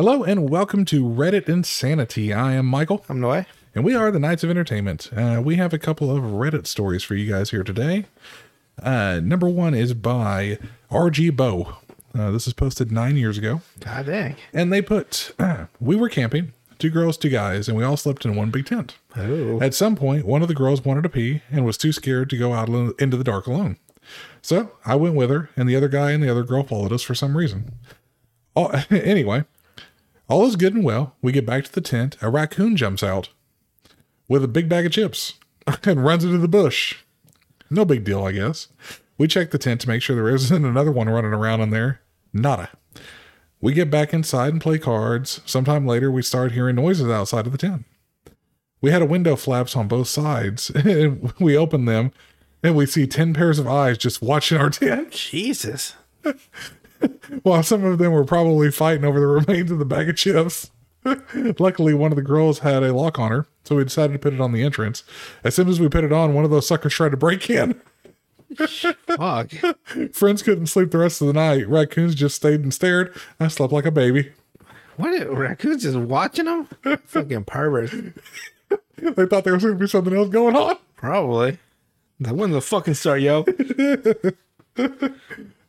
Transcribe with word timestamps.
Hello 0.00 0.24
and 0.24 0.48
welcome 0.48 0.86
to 0.86 1.04
Reddit 1.04 1.46
Insanity. 1.46 2.32
I 2.32 2.54
am 2.54 2.64
Michael, 2.64 3.04
I'm 3.10 3.20
Noe. 3.20 3.44
and 3.74 3.84
we 3.84 3.94
are 3.94 4.10
the 4.10 4.18
Knights 4.18 4.42
of 4.42 4.48
Entertainment. 4.48 5.10
Uh, 5.14 5.42
we 5.44 5.56
have 5.56 5.74
a 5.74 5.78
couple 5.78 6.10
of 6.10 6.22
Reddit 6.22 6.66
stories 6.66 7.02
for 7.02 7.14
you 7.14 7.30
guys 7.30 7.50
here 7.50 7.62
today. 7.62 8.06
Uh, 8.82 9.20
number 9.22 9.46
one 9.46 9.74
is 9.74 9.92
by 9.92 10.58
RG 10.90 11.36
Bow. 11.36 11.76
Uh, 12.18 12.30
this 12.30 12.46
is 12.46 12.54
posted 12.54 12.90
nine 12.90 13.18
years 13.18 13.36
ago, 13.36 13.60
God 13.80 14.06
dang. 14.06 14.36
and 14.54 14.72
they 14.72 14.80
put, 14.80 15.32
"We 15.80 15.96
were 15.96 16.08
camping, 16.08 16.54
two 16.78 16.88
girls, 16.88 17.18
two 17.18 17.28
guys, 17.28 17.68
and 17.68 17.76
we 17.76 17.84
all 17.84 17.98
slept 17.98 18.24
in 18.24 18.34
one 18.34 18.50
big 18.50 18.64
tent. 18.64 18.96
Oh. 19.16 19.60
At 19.60 19.74
some 19.74 19.96
point, 19.96 20.24
one 20.24 20.40
of 20.40 20.48
the 20.48 20.54
girls 20.54 20.82
wanted 20.82 21.02
to 21.02 21.10
pee 21.10 21.42
and 21.50 21.66
was 21.66 21.76
too 21.76 21.92
scared 21.92 22.30
to 22.30 22.38
go 22.38 22.54
out 22.54 22.70
into 22.98 23.18
the 23.18 23.24
dark 23.24 23.46
alone. 23.46 23.76
So 24.40 24.72
I 24.86 24.94
went 24.94 25.14
with 25.14 25.28
her, 25.28 25.50
and 25.58 25.68
the 25.68 25.76
other 25.76 25.88
guy 25.88 26.12
and 26.12 26.22
the 26.22 26.30
other 26.30 26.42
girl 26.44 26.62
followed 26.62 26.90
us 26.90 27.02
for 27.02 27.14
some 27.14 27.36
reason. 27.36 27.74
All, 28.56 28.72
anyway, 28.90 29.44
all 30.30 30.46
is 30.46 30.56
good 30.56 30.74
and 30.74 30.84
well. 30.84 31.16
We 31.20 31.32
get 31.32 31.44
back 31.44 31.64
to 31.64 31.72
the 31.72 31.80
tent. 31.80 32.16
A 32.22 32.30
raccoon 32.30 32.76
jumps 32.76 33.02
out 33.02 33.30
with 34.28 34.44
a 34.44 34.48
big 34.48 34.68
bag 34.68 34.86
of 34.86 34.92
chips 34.92 35.34
and 35.84 36.04
runs 36.04 36.24
into 36.24 36.38
the 36.38 36.48
bush. 36.48 36.98
No 37.68 37.84
big 37.84 38.04
deal, 38.04 38.24
I 38.24 38.32
guess. 38.32 38.68
We 39.18 39.28
check 39.28 39.50
the 39.50 39.58
tent 39.58 39.80
to 39.82 39.88
make 39.88 40.02
sure 40.02 40.16
there 40.16 40.34
isn't 40.34 40.64
another 40.64 40.92
one 40.92 41.08
running 41.08 41.32
around 41.32 41.60
in 41.60 41.70
there. 41.70 42.00
Nada. 42.32 42.70
We 43.60 43.74
get 43.74 43.90
back 43.90 44.14
inside 44.14 44.52
and 44.52 44.62
play 44.62 44.78
cards. 44.78 45.40
Sometime 45.44 45.86
later, 45.86 46.10
we 46.10 46.22
start 46.22 46.52
hearing 46.52 46.76
noises 46.76 47.10
outside 47.10 47.46
of 47.46 47.52
the 47.52 47.58
tent. 47.58 47.84
We 48.80 48.90
had 48.90 49.02
a 49.02 49.06
window 49.06 49.36
flaps 49.36 49.76
on 49.76 49.88
both 49.88 50.08
sides, 50.08 50.70
and 50.74 51.32
we 51.38 51.56
open 51.56 51.84
them, 51.84 52.12
and 52.62 52.74
we 52.74 52.86
see 52.86 53.06
10 53.06 53.34
pairs 53.34 53.58
of 53.58 53.68
eyes 53.68 53.98
just 53.98 54.22
watching 54.22 54.58
our 54.58 54.70
tent, 54.70 55.10
Jesus. 55.10 55.96
while 57.42 57.62
some 57.62 57.84
of 57.84 57.98
them 57.98 58.12
were 58.12 58.24
probably 58.24 58.70
fighting 58.70 59.04
over 59.04 59.20
the 59.20 59.26
remains 59.26 59.70
of 59.70 59.78
the 59.78 59.84
bag 59.84 60.08
of 60.08 60.16
chips. 60.16 60.70
Luckily, 61.58 61.94
one 61.94 62.12
of 62.12 62.16
the 62.16 62.22
girls 62.22 62.60
had 62.60 62.82
a 62.82 62.92
lock 62.92 63.18
on 63.18 63.30
her, 63.30 63.46
so 63.64 63.76
we 63.76 63.84
decided 63.84 64.12
to 64.12 64.18
put 64.18 64.34
it 64.34 64.40
on 64.40 64.52
the 64.52 64.62
entrance. 64.62 65.02
As 65.42 65.54
soon 65.54 65.68
as 65.68 65.80
we 65.80 65.88
put 65.88 66.04
it 66.04 66.12
on, 66.12 66.34
one 66.34 66.44
of 66.44 66.50
those 66.50 66.66
suckers 66.66 66.92
tried 66.92 67.12
to 67.12 67.16
break 67.16 67.48
in. 67.48 67.80
Fuck. 69.06 69.50
Friends 70.12 70.42
couldn't 70.42 70.66
sleep 70.66 70.90
the 70.90 70.98
rest 70.98 71.20
of 71.20 71.28
the 71.28 71.32
night. 71.32 71.68
Raccoons 71.68 72.14
just 72.14 72.36
stayed 72.36 72.60
and 72.60 72.74
stared. 72.74 73.16
I 73.38 73.48
slept 73.48 73.72
like 73.72 73.86
a 73.86 73.90
baby. 73.90 74.32
what? 74.96 75.30
Raccoons 75.30 75.82
just 75.82 75.96
watching 75.96 76.46
them? 76.46 76.68
Fucking 77.04 77.44
perverts. 77.44 77.94
They 78.96 79.26
thought 79.26 79.44
there 79.44 79.54
was 79.54 79.62
going 79.62 79.76
to 79.76 79.80
be 79.80 79.86
something 79.86 80.14
else 80.14 80.28
going 80.28 80.56
on. 80.56 80.76
Probably. 80.96 81.58
That 82.20 82.34
wasn't 82.34 82.54
the 82.54 82.60
fucking 82.60 82.94
start, 82.94 83.22
yo. 83.22 83.44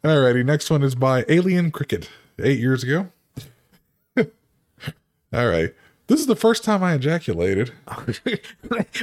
Alrighty, 0.04 0.44
next 0.44 0.72
one 0.72 0.82
is 0.82 0.96
by 0.96 1.24
Alien 1.30 1.70
Cricket, 1.70 2.10
eight 2.40 2.58
years 2.58 2.82
ago. 2.82 3.10
All 4.18 5.48
right. 5.48 5.74
This 6.08 6.20
is 6.20 6.26
the 6.26 6.36
first 6.36 6.64
time 6.64 6.82
I 6.82 6.96
ejaculated. 6.96 7.72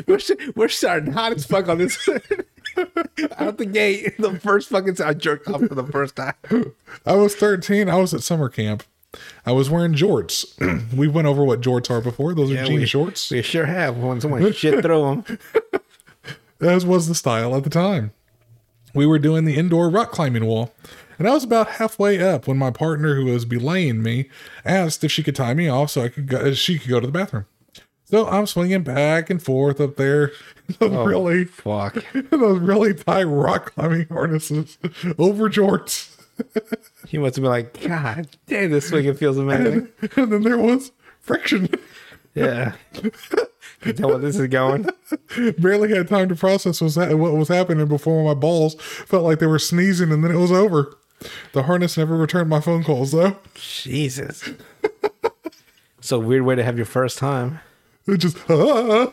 we're, 0.07 0.19
we're 0.57 0.69
starting 0.69 1.13
hot 1.13 1.33
as 1.33 1.47
fuck 1.47 1.69
on 1.69 1.79
this. 1.79 1.97
Out 3.39 3.59
the 3.59 3.65
gate, 3.65 4.17
the 4.19 4.39
first 4.41 4.69
fucking 4.71 4.97
time 4.97 5.09
I 5.09 5.15
jerked 5.15 5.49
off 5.49 5.61
for 5.61 5.75
the 5.75 5.87
first 5.87 6.17
time. 6.17 6.35
I 7.07 7.15
was 7.15 7.37
13. 7.37 7.89
I 7.89 7.97
was 7.97 8.13
at 8.13 8.23
summer 8.25 8.49
camp. 8.49 8.83
I 9.47 9.53
was 9.53 9.71
wearing 9.71 9.95
jorts. 9.95 10.45
we 10.97 11.07
went 11.07 11.29
over 11.29 11.45
what 11.45 11.61
jorts 11.61 11.91
are 11.91 12.01
before. 12.01 12.35
Those 12.35 12.51
are 12.51 12.65
jean 12.67 12.81
we, 12.81 12.87
shorts, 12.87 13.31
We 13.31 13.41
sure 13.43 13.67
have 13.67 13.97
when 13.99 14.21
someone 14.21 14.53
shit 14.53 14.83
through 14.83 15.23
them. 15.25 15.39
as 16.61 16.85
was 16.85 17.07
the 17.07 17.15
style 17.15 17.55
at 17.57 17.63
the 17.63 17.71
time. 17.71 18.13
We 18.99 19.07
were 19.07 19.21
doing 19.21 19.45
the 19.45 19.55
indoor 19.55 19.89
rock 19.89 20.11
climbing 20.11 20.45
wall, 20.45 20.75
and 21.21 21.29
I 21.29 21.33
was 21.33 21.45
about 21.45 21.69
halfway 21.69 22.21
up 22.21 22.49
when 22.49 22.57
my 22.57 22.73
partner, 22.73 23.15
who 23.15 23.27
was 23.27 23.45
belaying 23.45 24.03
me, 24.03 24.29
asked 24.65 25.05
if 25.05 25.13
she 25.13 25.23
could 25.23 25.37
tie 25.37 25.55
me 25.55 25.69
off 25.69 25.91
so 25.93 26.03
I 26.03 26.09
could 26.09 26.27
go, 26.27 26.39
uh, 26.39 26.53
she 26.53 26.81
could 26.81 26.91
go 26.91 26.99
to 26.99 27.07
the 27.07 27.13
bathroom. 27.13 27.47
So 28.07 28.27
I'm 28.27 28.45
swinging 28.49 28.83
back 28.83 29.31
and 29.31 29.41
forth 29.41 29.81
up 29.81 29.95
there, 29.95 30.33
those 30.81 30.93
oh, 30.93 31.05
really, 31.05 31.45
Fuck. 31.45 32.05
those 32.31 32.59
really 32.59 32.93
tight 32.93 33.23
rock 33.23 33.73
climbing 33.77 34.09
harnesses 34.09 34.79
over 35.17 35.49
jorts. 35.49 36.17
He 37.07 37.19
must 37.19 37.37
have 37.37 37.45
been 37.45 37.53
like, 37.53 37.81
God 37.81 38.27
damn, 38.49 38.73
this 38.73 38.89
swinging 38.89 39.15
feels 39.15 39.39
amazing. 39.39 39.91
and 40.17 40.33
then 40.33 40.43
there 40.43 40.59
was 40.59 40.91
friction. 41.21 41.69
Yeah. 42.35 42.73
Can 43.81 43.95
tell 43.97 44.09
where 44.09 44.19
this 44.19 44.37
is 44.37 44.49
going. 44.49 44.89
Barely 45.59 45.95
had 45.95 46.09
time 46.09 46.29
to 46.29 46.35
process 46.35 46.81
what 46.81 47.17
was 47.17 47.49
happening 47.49 47.87
before 47.87 48.25
my 48.25 48.35
balls 48.35 48.75
felt 48.81 49.25
like 49.25 49.39
they 49.39 49.47
were 49.47 49.59
sneezing, 49.59 50.11
and 50.13 50.25
then 50.25 50.31
it 50.33 50.39
was 50.39 50.53
over. 50.53 50.97
The 51.53 51.65
harness 51.65 51.97
never 51.97 52.17
returned 52.17 52.49
my 52.49 52.61
phone 52.61 52.85
calls 52.85 53.13
though. 53.13 53.37
Jesus. 53.55 54.51
So 56.01 56.19
weird 56.19 56.43
way 56.43 56.55
to 56.55 56.65
have 56.65 56.77
your 56.77 56.87
first 56.87 57.19
time. 57.19 57.61
It 58.07 58.19
just 58.19 58.39
ah, 58.49 59.13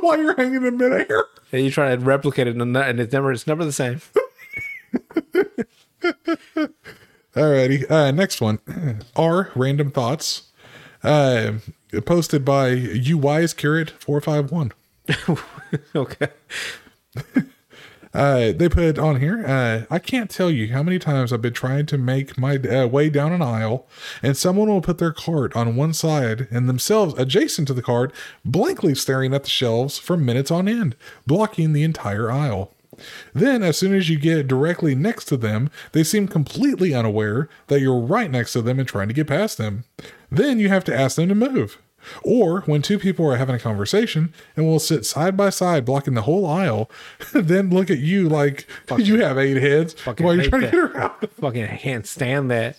while 0.00 0.18
you're 0.20 0.36
hanging 0.36 0.64
in 0.64 0.76
midair. 0.76 1.24
And 1.50 1.64
you 1.64 1.70
try 1.70 1.94
to 1.94 2.00
replicate 2.00 2.46
it 2.46 2.56
and 2.56 2.76
and 2.76 3.00
it's 3.00 3.12
never 3.12 3.32
it's 3.32 3.46
never 3.46 3.64
the 3.64 3.72
same. 3.72 4.00
Alrighty, 7.34 7.90
uh, 7.90 8.12
next 8.12 8.40
one. 8.40 8.60
R 9.16 9.50
random 9.56 9.90
thoughts. 9.90 10.52
Uh, 11.02 11.54
posted 12.00 12.44
by 12.44 12.68
you 12.68 13.18
wise 13.18 13.52
carrot 13.52 13.90
four 13.90 14.20
five 14.20 14.50
one. 14.50 14.72
okay. 15.94 16.28
Uh, 18.14 18.52
they 18.52 18.68
put 18.68 18.96
on 18.96 19.18
here. 19.20 19.44
Uh, 19.44 19.82
I 19.90 19.98
can't 19.98 20.30
tell 20.30 20.48
you 20.48 20.72
how 20.72 20.84
many 20.84 21.00
times 21.00 21.32
I've 21.32 21.42
been 21.42 21.52
trying 21.52 21.86
to 21.86 21.98
make 21.98 22.38
my 22.38 22.56
uh, 22.56 22.86
way 22.86 23.10
down 23.10 23.32
an 23.32 23.42
aisle, 23.42 23.88
and 24.22 24.36
someone 24.36 24.68
will 24.68 24.80
put 24.80 24.98
their 24.98 25.12
cart 25.12 25.56
on 25.56 25.74
one 25.74 25.92
side 25.92 26.46
and 26.50 26.68
themselves 26.68 27.18
adjacent 27.18 27.66
to 27.68 27.74
the 27.74 27.82
cart, 27.82 28.14
blankly 28.44 28.94
staring 28.94 29.34
at 29.34 29.42
the 29.42 29.50
shelves 29.50 29.98
for 29.98 30.16
minutes 30.16 30.52
on 30.52 30.68
end, 30.68 30.94
blocking 31.26 31.72
the 31.72 31.82
entire 31.82 32.30
aisle. 32.30 32.70
Then, 33.32 33.64
as 33.64 33.76
soon 33.76 33.92
as 33.92 34.08
you 34.08 34.16
get 34.16 34.46
directly 34.46 34.94
next 34.94 35.24
to 35.26 35.36
them, 35.36 35.68
they 35.90 36.04
seem 36.04 36.28
completely 36.28 36.94
unaware 36.94 37.48
that 37.66 37.80
you're 37.80 37.98
right 37.98 38.30
next 38.30 38.52
to 38.52 38.62
them 38.62 38.78
and 38.78 38.86
trying 38.86 39.08
to 39.08 39.14
get 39.14 39.26
past 39.26 39.58
them. 39.58 39.82
Then 40.30 40.60
you 40.60 40.68
have 40.68 40.84
to 40.84 40.96
ask 40.96 41.16
them 41.16 41.28
to 41.30 41.34
move. 41.34 41.78
Or 42.22 42.60
when 42.62 42.82
two 42.82 42.98
people 42.98 43.26
are 43.30 43.36
having 43.36 43.54
a 43.54 43.58
conversation 43.58 44.32
and 44.56 44.66
will 44.66 44.78
sit 44.78 45.04
side 45.06 45.36
by 45.36 45.50
side 45.50 45.84
blocking 45.84 46.14
the 46.14 46.22
whole 46.22 46.46
aisle, 46.46 46.90
then 47.32 47.70
look 47.70 47.90
at 47.90 47.98
you 47.98 48.28
like 48.28 48.66
you 48.96 49.20
have 49.22 49.38
eight 49.38 49.56
heads 49.56 49.94
Fucking 49.94 50.24
while 50.24 50.34
you're 50.34 50.48
trying 50.48 50.62
to 50.62 50.70
get 50.70 50.80
around. 50.80 51.12
Fucking 51.40 51.78
can't 51.78 52.06
stand 52.06 52.50
that. 52.50 52.76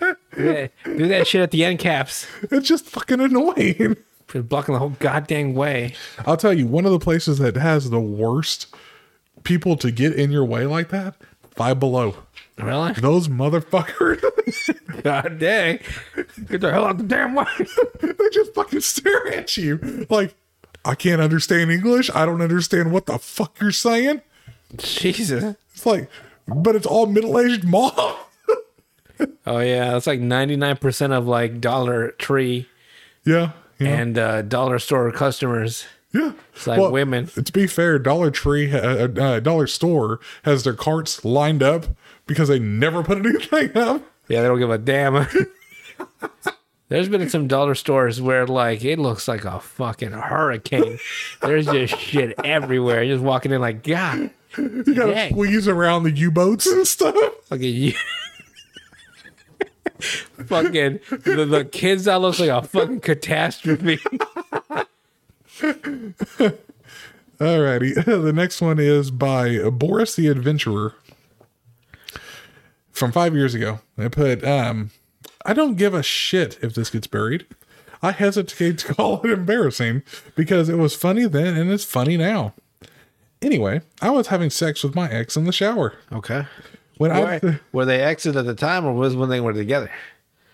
Do 0.00 0.16
that, 0.36 0.70
do 0.84 1.08
that 1.08 1.26
shit 1.26 1.40
at 1.40 1.50
the 1.50 1.64
end 1.64 1.80
caps. 1.80 2.26
It's 2.50 2.68
just 2.68 2.86
fucking 2.86 3.20
annoying. 3.20 3.96
Blocking 4.32 4.74
the 4.74 4.78
whole 4.78 4.90
goddamn 5.00 5.54
way. 5.54 5.94
I'll 6.26 6.36
tell 6.36 6.52
you, 6.52 6.66
one 6.66 6.84
of 6.84 6.92
the 6.92 6.98
places 6.98 7.38
that 7.38 7.56
has 7.56 7.90
the 7.90 8.00
worst 8.00 8.66
people 9.42 9.76
to 9.76 9.90
get 9.90 10.14
in 10.14 10.30
your 10.30 10.44
way 10.44 10.66
like 10.66 10.90
that, 10.90 11.16
Five 11.58 11.80
Below. 11.80 12.14
Really? 12.56 12.92
Those 12.92 13.26
motherfuckers, 13.26 14.22
God 15.02 15.40
dang. 15.40 15.80
Get 16.46 16.60
the 16.60 16.70
hell 16.70 16.84
out 16.84 16.98
the 16.98 17.02
damn 17.02 17.34
way. 17.34 17.46
they 18.00 18.28
just 18.30 18.54
fucking 18.54 18.80
stare 18.80 19.26
at 19.34 19.56
you 19.56 20.06
like, 20.08 20.36
I 20.84 20.94
can't 20.94 21.20
understand 21.20 21.72
English. 21.72 22.10
I 22.14 22.26
don't 22.26 22.42
understand 22.42 22.92
what 22.92 23.06
the 23.06 23.18
fuck 23.18 23.60
you're 23.60 23.72
saying. 23.72 24.22
Jesus. 24.76 25.56
It's 25.74 25.84
like, 25.84 26.08
but 26.46 26.76
it's 26.76 26.86
all 26.86 27.06
middle 27.06 27.36
aged 27.40 27.64
mom. 27.64 27.92
Oh 29.44 29.58
yeah, 29.58 29.90
that's 29.90 30.06
like 30.06 30.20
ninety 30.20 30.54
nine 30.54 30.76
percent 30.76 31.12
of 31.12 31.26
like 31.26 31.60
Dollar 31.60 32.12
Tree 32.12 32.68
yeah. 33.24 33.50
Yeah. 33.80 33.88
and 33.88 34.16
uh, 34.16 34.42
dollar 34.42 34.78
store 34.78 35.10
customers. 35.10 35.86
Yeah. 36.12 36.32
It's 36.54 36.66
like 36.66 36.90
women. 36.90 37.26
To 37.26 37.52
be 37.52 37.66
fair, 37.66 37.98
Dollar 37.98 38.30
Tree, 38.30 38.72
uh, 38.72 39.08
uh, 39.08 39.40
Dollar 39.40 39.66
Store 39.66 40.20
has 40.44 40.64
their 40.64 40.74
carts 40.74 41.24
lined 41.24 41.62
up 41.62 41.86
because 42.26 42.48
they 42.48 42.58
never 42.58 43.02
put 43.02 43.18
anything 43.18 43.76
up. 43.76 44.02
Yeah, 44.28 44.42
they 44.42 44.48
don't 44.48 44.58
give 44.58 44.70
a 44.70 44.78
damn. 44.78 45.26
There's 46.88 47.08
been 47.08 47.28
some 47.28 47.48
dollar 47.48 47.74
stores 47.74 48.20
where 48.20 48.46
like 48.46 48.82
it 48.82 48.98
looks 48.98 49.28
like 49.28 49.44
a 49.44 49.60
fucking 49.60 50.12
hurricane. 50.12 50.98
There's 51.42 51.66
just 51.66 51.98
shit 51.98 52.34
everywhere. 52.42 53.02
You're 53.02 53.16
just 53.16 53.24
walking 53.24 53.52
in 53.52 53.60
like 53.60 53.82
God. 53.82 54.30
You 54.56 54.94
gotta 54.94 55.12
Dang. 55.12 55.32
squeeze 55.32 55.68
around 55.68 56.04
the 56.04 56.10
U 56.12 56.30
boats 56.30 56.66
and 56.66 56.86
stuff. 56.86 57.14
Fucking 57.44 57.74
you. 57.74 57.92
fucking 60.46 61.00
the, 61.10 61.44
the 61.44 61.68
kids 61.70 62.04
that 62.04 62.22
looks 62.22 62.40
like 62.40 62.48
a 62.48 62.62
fucking 62.62 63.00
catastrophe. 63.00 63.98
Alrighty. 67.38 68.04
The 68.22 68.32
next 68.32 68.60
one 68.60 68.78
is 68.78 69.10
by 69.10 69.68
Boris 69.70 70.14
the 70.16 70.28
Adventurer 70.28 70.94
from 72.92 73.12
five 73.12 73.34
years 73.34 73.54
ago. 73.54 73.80
I 73.96 74.08
put, 74.08 74.44
um, 74.44 74.90
I 75.44 75.54
don't 75.54 75.76
give 75.76 75.94
a 75.94 76.02
shit 76.02 76.58
if 76.62 76.74
this 76.74 76.90
gets 76.90 77.06
buried. 77.06 77.46
I 78.02 78.12
hesitate 78.12 78.78
to 78.78 78.94
call 78.94 79.20
it 79.22 79.30
embarrassing 79.30 80.02
because 80.34 80.68
it 80.68 80.76
was 80.76 80.94
funny 80.94 81.26
then 81.26 81.56
and 81.56 81.70
it's 81.70 81.84
funny 81.84 82.16
now. 82.16 82.54
Anyway, 83.40 83.82
I 84.02 84.10
was 84.10 84.28
having 84.28 84.50
sex 84.50 84.82
with 84.82 84.94
my 84.94 85.08
ex 85.10 85.36
in 85.36 85.44
the 85.44 85.52
shower. 85.52 85.94
Okay. 86.12 86.46
When 86.96 87.12
Why, 87.12 87.40
I 87.42 87.60
were 87.72 87.84
they 87.84 88.00
exes 88.00 88.36
at 88.36 88.46
the 88.46 88.54
time 88.54 88.84
or 88.84 88.92
was 88.92 89.14
when 89.14 89.28
they 89.28 89.40
were 89.40 89.52
together? 89.52 89.90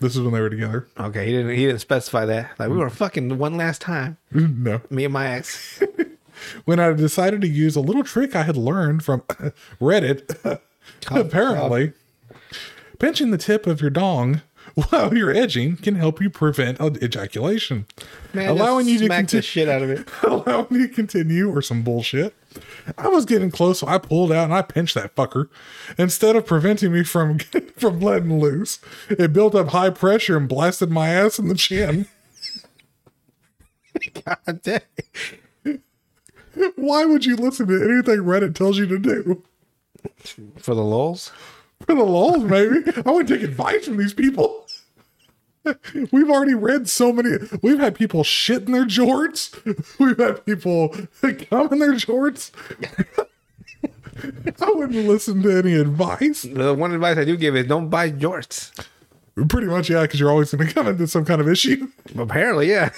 This 0.04 0.16
is 0.16 0.20
when 0.22 0.34
they 0.34 0.40
were 0.42 0.50
together. 0.50 0.86
Okay, 1.00 1.24
he 1.24 1.32
didn't 1.32 1.56
he 1.56 1.64
didn't 1.64 1.80
specify 1.80 2.26
that. 2.26 2.50
Like 2.58 2.68
we 2.68 2.76
were 2.76 2.90
fucking 2.90 3.38
one 3.38 3.56
last 3.56 3.80
time. 3.80 4.18
no. 4.32 4.82
Me 4.90 5.04
and 5.04 5.12
my 5.14 5.28
ex. 5.28 5.82
When 6.66 6.78
I 6.78 6.92
decided 6.92 7.40
to 7.40 7.48
use 7.48 7.74
a 7.74 7.80
little 7.80 8.02
trick 8.02 8.34
I 8.36 8.42
had 8.42 8.56
learned 8.56 9.02
from 9.02 9.20
Reddit, 9.80 10.60
apparently, 11.06 11.92
pinching 12.98 13.30
the 13.30 13.38
tip 13.38 13.66
of 13.66 13.80
your 13.80 13.88
dong 13.88 14.42
while 14.74 15.16
you're 15.16 15.34
edging 15.34 15.76
can 15.76 15.94
help 15.94 16.20
you 16.20 16.28
prevent 16.28 16.80
ejaculation, 16.80 17.86
Man, 18.34 18.50
allowing 18.50 18.88
you 18.88 18.98
to 18.98 19.06
smack 19.06 19.28
the 19.28 19.40
shit 19.40 19.68
out 19.68 19.82
of 19.82 19.90
it. 19.90 20.06
allowing 20.24 20.66
you 20.72 20.88
to 20.88 20.92
continue 20.92 21.50
or 21.50 21.62
some 21.62 21.82
bullshit. 21.82 22.34
I 22.96 23.08
was 23.08 23.24
getting 23.24 23.50
close, 23.50 23.80
so 23.80 23.86
I 23.86 23.98
pulled 23.98 24.32
out 24.32 24.44
and 24.44 24.54
I 24.54 24.62
pinched 24.62 24.94
that 24.94 25.14
fucker. 25.14 25.48
Instead 25.98 26.36
of 26.36 26.46
preventing 26.46 26.92
me 26.92 27.02
from 27.04 27.38
from 27.76 28.00
letting 28.00 28.38
loose, 28.40 28.78
it 29.10 29.32
built 29.32 29.54
up 29.54 29.68
high 29.68 29.90
pressure 29.90 30.36
and 30.36 30.48
blasted 30.48 30.90
my 30.90 31.08
ass 31.08 31.38
in 31.38 31.48
the 31.48 31.54
chin. 31.54 32.06
God 34.24 34.62
damn. 34.62 34.80
Why 36.76 37.04
would 37.04 37.24
you 37.24 37.36
listen 37.36 37.66
to 37.66 37.74
anything 37.74 38.24
Reddit 38.24 38.54
tells 38.54 38.78
you 38.78 38.86
to 38.86 38.98
do? 38.98 39.42
For 40.58 40.74
the 40.74 40.84
lulz. 40.84 41.32
For 41.86 41.94
the 41.94 42.04
lulz, 42.04 42.44
maybe. 42.44 42.84
I 43.04 43.10
would 43.10 43.26
take 43.26 43.42
advice 43.42 43.86
from 43.86 43.96
these 43.96 44.14
people. 44.14 44.63
We've 46.12 46.30
already 46.30 46.54
read 46.54 46.88
so 46.88 47.12
many. 47.12 47.38
We've 47.62 47.78
had 47.78 47.94
people 47.94 48.24
shit 48.24 48.62
in 48.64 48.72
their 48.72 48.84
jorts. 48.84 49.54
We've 49.98 50.18
had 50.18 50.44
people 50.44 50.88
come 51.20 51.72
in 51.72 51.78
their 51.78 51.94
jorts. 51.94 52.50
I 54.60 54.70
wouldn't 54.70 55.08
listen 55.08 55.42
to 55.42 55.58
any 55.58 55.74
advice. 55.74 56.42
The 56.42 56.74
one 56.74 56.92
advice 56.92 57.18
I 57.18 57.24
do 57.24 57.36
give 57.36 57.56
is 57.56 57.66
don't 57.66 57.88
buy 57.88 58.10
jorts. 58.10 58.72
Pretty 59.48 59.66
much, 59.66 59.90
yeah, 59.90 60.02
because 60.02 60.20
you're 60.20 60.30
always 60.30 60.54
going 60.54 60.68
to 60.68 60.72
come 60.72 60.86
into 60.86 61.08
some 61.08 61.24
kind 61.24 61.40
of 61.40 61.48
issue. 61.48 61.88
Apparently, 62.16 62.70
yeah. 62.70 62.90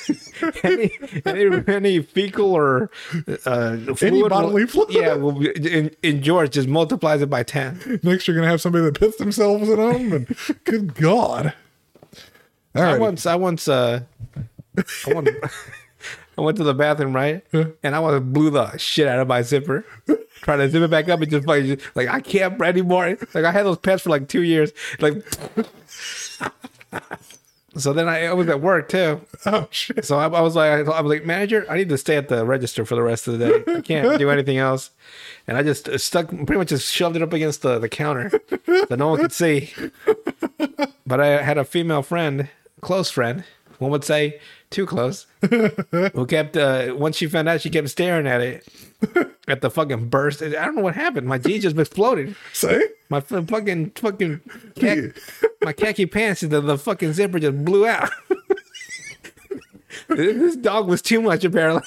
any, 0.63 0.91
any 1.25 1.65
any 1.67 2.03
fecal 2.03 2.53
or 2.53 2.91
uh, 3.47 3.79
will- 4.03 4.29
bodily 4.29 4.67
fluid. 4.67 4.91
Yeah, 4.93 5.15
will 5.15 5.33
be, 5.33 5.49
in, 5.49 5.93
in 6.03 6.21
jorts 6.21 6.51
just 6.51 6.69
multiplies 6.69 7.23
it 7.23 7.31
by 7.31 7.43
ten. 7.43 8.01
Next, 8.03 8.29
you're 8.29 8.35
going 8.35 8.45
to 8.45 8.51
have 8.51 8.61
somebody 8.61 8.85
that 8.85 9.01
pissed 9.01 9.19
themselves 9.19 9.67
in 9.67 9.77
them. 9.77 10.13
And 10.13 10.37
good 10.65 10.95
God. 10.95 11.55
I 12.83 12.99
once, 12.99 13.27
I 13.27 13.35
once, 13.35 13.69
uh, 13.69 14.01
I 15.07 15.13
went, 15.15 15.29
I 16.39 16.41
went 16.41 16.57
to 16.59 16.65
the 16.65 16.75
bathroom, 16.75 17.15
right? 17.15 17.45
And 17.83 17.95
I 17.95 17.99
once 17.99 18.23
blew 18.25 18.51
the 18.51 18.77
shit 18.77 19.09
out 19.09 19.19
of 19.19 19.29
my 19.29 19.43
zipper. 19.43 19.85
Trying 20.43 20.59
to 20.59 20.69
zip 20.69 20.83
it 20.83 20.91
back 20.91 21.09
up 21.09 21.21
and 21.21 21.31
just 21.31 21.47
just, 21.47 21.97
like 21.97 22.09
I 22.09 22.21
can't 22.21 22.61
anymore. 22.61 23.17
Like 23.35 23.45
I 23.45 23.53
had 23.53 23.65
those 23.65 23.79
pets 23.79 24.03
for 24.03 24.11
like 24.11 24.29
two 24.29 24.43
years. 24.43 24.73
Like, 25.01 25.25
so 27.77 27.93
then 27.93 28.07
I, 28.09 28.27
I 28.27 28.33
was 28.35 28.49
at 28.49 28.61
work 28.61 28.89
too. 28.89 29.23
Oh, 29.47 29.67
shit. 29.71 30.05
So 30.05 30.19
I, 30.19 30.25
I 30.29 30.41
was 30.43 30.55
like, 30.55 30.87
I 30.87 31.01
was 31.01 31.11
like, 31.11 31.25
manager, 31.25 31.65
I 31.71 31.77
need 31.77 31.89
to 31.89 31.99
stay 31.99 32.17
at 32.17 32.29
the 32.29 32.45
register 32.45 32.85
for 32.85 32.95
the 32.95 33.03
rest 33.03 33.27
of 33.29 33.39
the 33.39 33.49
day. 33.49 33.73
I 33.79 33.81
can't 33.81 34.19
do 34.19 34.31
anything 34.31 34.59
else. 34.59 34.91
And 35.47 35.57
I 35.57 35.63
just 35.63 35.99
stuck, 35.99 36.29
pretty 36.29 36.57
much 36.57 36.69
just 36.69 36.93
shoved 36.93 37.17
it 37.17 37.23
up 37.23 37.33
against 37.33 37.63
the, 37.63 37.79
the 37.79 37.89
counter 37.89 38.31
that 38.67 38.97
no 38.99 39.09
one 39.09 39.21
could 39.21 39.33
see. 39.33 39.73
But 41.07 41.21
I 41.21 41.43
had 41.43 41.57
a 41.57 41.65
female 41.65 42.03
friend, 42.03 42.49
close 42.87 43.11
friend, 43.11 43.43
one 43.79 43.91
would 43.91 44.05
say 44.05 44.41
too 44.71 44.87
close, 44.87 45.27
who 45.51 46.27
kept, 46.27 46.57
uh, 46.57 46.95
once 46.97 47.17
she 47.17 47.27
found 47.27 47.49
out, 47.49 47.61
she 47.61 47.69
kept 47.69 47.91
staring 47.91 48.27
at 48.27 48.41
it, 48.41 48.69
at 49.49 49.61
the 49.61 49.71
fucking 49.71 50.09
burst. 50.09 50.41
I 50.41 50.51
don't 50.51 50.77
know 50.77 50.83
what 50.83 50.95
happened. 50.95 51.27
My 51.27 51.39
jeans 51.39 51.65
just 51.65 51.77
exploded. 51.77 52.37
Say? 52.53 52.81
My 53.09 53.21
fucking, 53.21 53.91
fucking, 53.91 54.41
khaki, 54.77 55.13
my 55.63 55.73
khaki 55.73 56.07
pants, 56.07 56.43
the, 56.43 56.61
the 56.61 56.79
fucking 56.79 57.13
zipper 57.13 57.41
just 57.41 57.65
blew 57.65 57.87
out. 57.87 58.09
this 60.09 60.57
dog 60.57 60.89
was 60.89 61.03
too 61.03 61.21
much, 61.21 61.45
apparently. 61.45 61.83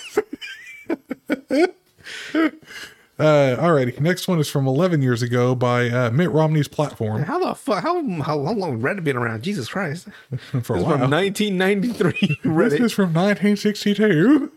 Uh, 3.20 3.58
alrighty. 3.60 4.00
Next 4.00 4.28
one 4.30 4.40
is 4.40 4.48
from 4.50 4.66
11 4.66 5.02
years 5.02 5.22
ago 5.22 5.54
by 5.54 5.90
uh, 5.90 6.10
Mitt 6.12 6.30
Romney's 6.32 6.70
platform 6.70 7.24
How 7.24 7.38
the 7.40 7.54
fuck? 7.54 7.84
How 7.84 8.02
how, 8.22 8.24
how 8.24 8.38
long 8.54 8.82
Reddit 8.82 9.04
been 9.04 9.18
around? 9.18 9.44
Jesus 9.44 9.68
Christ! 9.68 10.08
for 10.38 10.38
a 10.38 10.60
This 10.60 10.64
is 10.64 10.70
while. 10.70 10.98
from 11.00 11.12
1993. 11.12 12.40
This 12.70 12.74
is 12.80 12.94
from 12.94 13.14
1962. 13.14 14.52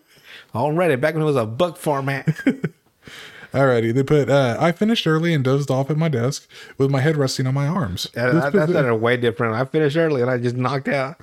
on 0.54 0.76
Reddit 0.76 1.00
back 1.00 1.14
when 1.14 1.22
it 1.22 1.26
was 1.26 1.36
a 1.36 1.46
book 1.46 1.76
format. 1.76 2.26
Alrighty. 3.52 3.92
They 3.92 4.02
put, 4.02 4.30
uh, 4.30 4.56
I 4.58 4.72
finished 4.72 5.06
early 5.06 5.34
and 5.34 5.44
dozed 5.44 5.70
off 5.70 5.90
at 5.90 5.96
my 5.98 6.08
desk 6.08 6.48
with 6.78 6.90
my 6.90 7.00
head 7.00 7.16
resting 7.18 7.46
on 7.46 7.52
my 7.54 7.66
arms. 7.66 8.08
That, 8.14 8.32
This 8.32 8.44
that, 8.44 8.52
that's 8.54 8.72
posi- 8.72 9.00
way 9.00 9.16
different. 9.18 9.54
I 9.54 9.64
finished 9.66 9.96
early 9.96 10.22
and 10.22 10.30
I 10.30 10.38
just 10.38 10.56
knocked 10.56 10.88
out. 10.88 11.20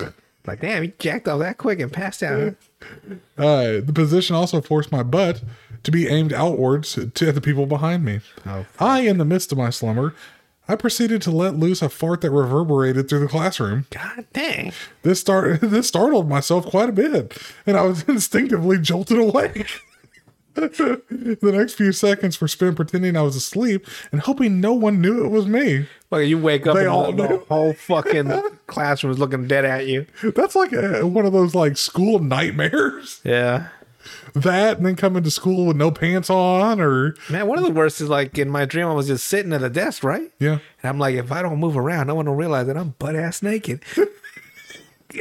Like 0.49 0.61
damn, 0.61 0.81
he 0.81 0.93
jacked 0.97 1.27
off 1.27 1.41
that 1.41 1.59
quick 1.59 1.79
and 1.79 1.93
passed 1.93 2.23
out. 2.23 2.55
Uh, 3.37 3.81
the 3.85 3.91
position 3.93 4.35
also 4.35 4.61
forced 4.61 4.91
my 4.91 5.03
butt 5.03 5.43
to 5.83 5.91
be 5.91 6.07
aimed 6.07 6.33
outwards 6.33 6.93
to 6.95 7.31
the 7.31 7.39
people 7.39 7.67
behind 7.67 8.03
me. 8.03 8.21
Oh, 8.47 8.65
I, 8.79 9.01
in 9.01 9.19
the 9.19 9.25
midst 9.25 9.51
of 9.51 9.59
my 9.59 9.69
slumber, 9.69 10.15
I 10.67 10.75
proceeded 10.75 11.21
to 11.21 11.31
let 11.31 11.55
loose 11.55 11.83
a 11.83 11.89
fart 11.89 12.21
that 12.21 12.31
reverberated 12.31 13.07
through 13.07 13.19
the 13.19 13.27
classroom. 13.27 13.85
God 13.91 14.25
dang! 14.33 14.73
This 15.03 15.19
start 15.19 15.61
this 15.61 15.87
startled 15.87 16.27
myself 16.27 16.65
quite 16.65 16.89
a 16.89 16.93
bit, 16.93 17.37
and 17.67 17.77
I 17.77 17.83
was 17.83 18.01
instinctively 18.07 18.79
jolted 18.79 19.19
awake. 19.19 19.67
the 21.41 21.51
next 21.57 21.73
few 21.73 21.91
seconds 21.91 22.39
were 22.39 22.47
spent 22.47 22.75
pretending 22.75 23.15
I 23.15 23.21
was 23.21 23.35
asleep 23.35 23.85
and 24.11 24.21
hoping 24.21 24.59
no 24.59 24.73
one 24.73 25.01
knew 25.01 25.23
it 25.25 25.29
was 25.29 25.45
me. 25.47 25.87
Like 26.11 26.27
you 26.27 26.37
wake 26.37 26.65
up 26.67 26.75
They 26.75 26.81
and 26.81 26.89
all 26.89 27.11
the, 27.11 27.27
the 27.27 27.37
whole 27.49 27.73
fucking 27.73 28.31
classroom 28.67 29.11
is 29.13 29.19
looking 29.19 29.47
dead 29.47 29.65
at 29.65 29.87
you. 29.87 30.05
That's 30.35 30.55
like 30.55 30.73
a, 30.73 31.05
one 31.05 31.25
of 31.25 31.33
those 31.33 31.55
like 31.55 31.77
school 31.77 32.19
nightmares. 32.19 33.21
Yeah. 33.29 33.67
That 34.33 34.77
and 34.77 34.85
then 34.85 34.95
coming 34.95 35.23
to 35.23 35.29
school 35.31 35.67
with 35.67 35.75
no 35.75 35.91
pants 35.91 36.29
on, 36.29 36.79
or 36.79 37.15
Man, 37.29 37.47
one 37.47 37.57
of 37.59 37.65
the 37.65 37.71
worst 37.71 37.99
is 37.99 38.09
like 38.09 38.37
in 38.37 38.49
my 38.49 38.65
dream, 38.65 38.87
I 38.87 38.93
was 38.93 39.07
just 39.07 39.27
sitting 39.27 39.53
at 39.53 39.61
a 39.61 39.69
desk, 39.69 40.03
right? 40.03 40.31
yeah, 40.39 40.59
And 40.81 40.89
I'm 40.89 40.97
like, 40.99 41.15
if 41.15 41.31
I 41.31 41.41
don't 41.41 41.59
move 41.59 41.77
around, 41.77 42.07
no 42.07 42.15
one 42.15 42.25
will 42.25 42.35
realize 42.35 42.67
that 42.67 42.77
I'm 42.77 42.95
butt 42.97 43.15
ass 43.15 43.43
naked. 43.43 43.81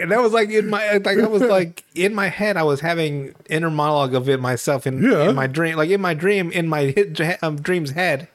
And 0.00 0.10
that 0.10 0.20
was 0.20 0.32
like 0.32 0.50
in 0.50 0.68
my 0.68 0.92
like 0.98 1.18
I 1.18 1.26
was 1.26 1.42
like 1.42 1.84
in 1.94 2.14
my 2.14 2.28
head, 2.28 2.56
I 2.56 2.62
was 2.62 2.80
having 2.80 3.34
inner 3.48 3.70
monologue 3.70 4.14
of 4.14 4.28
it 4.28 4.40
myself 4.40 4.86
in, 4.86 5.02
Yeah. 5.02 5.30
in 5.30 5.34
my 5.34 5.46
dream, 5.46 5.76
like 5.76 5.90
in 5.90 6.00
my 6.00 6.14
dream, 6.14 6.50
in 6.52 6.68
my 6.68 6.94
um, 7.42 7.56
dream's 7.60 7.90
head. 7.92 8.28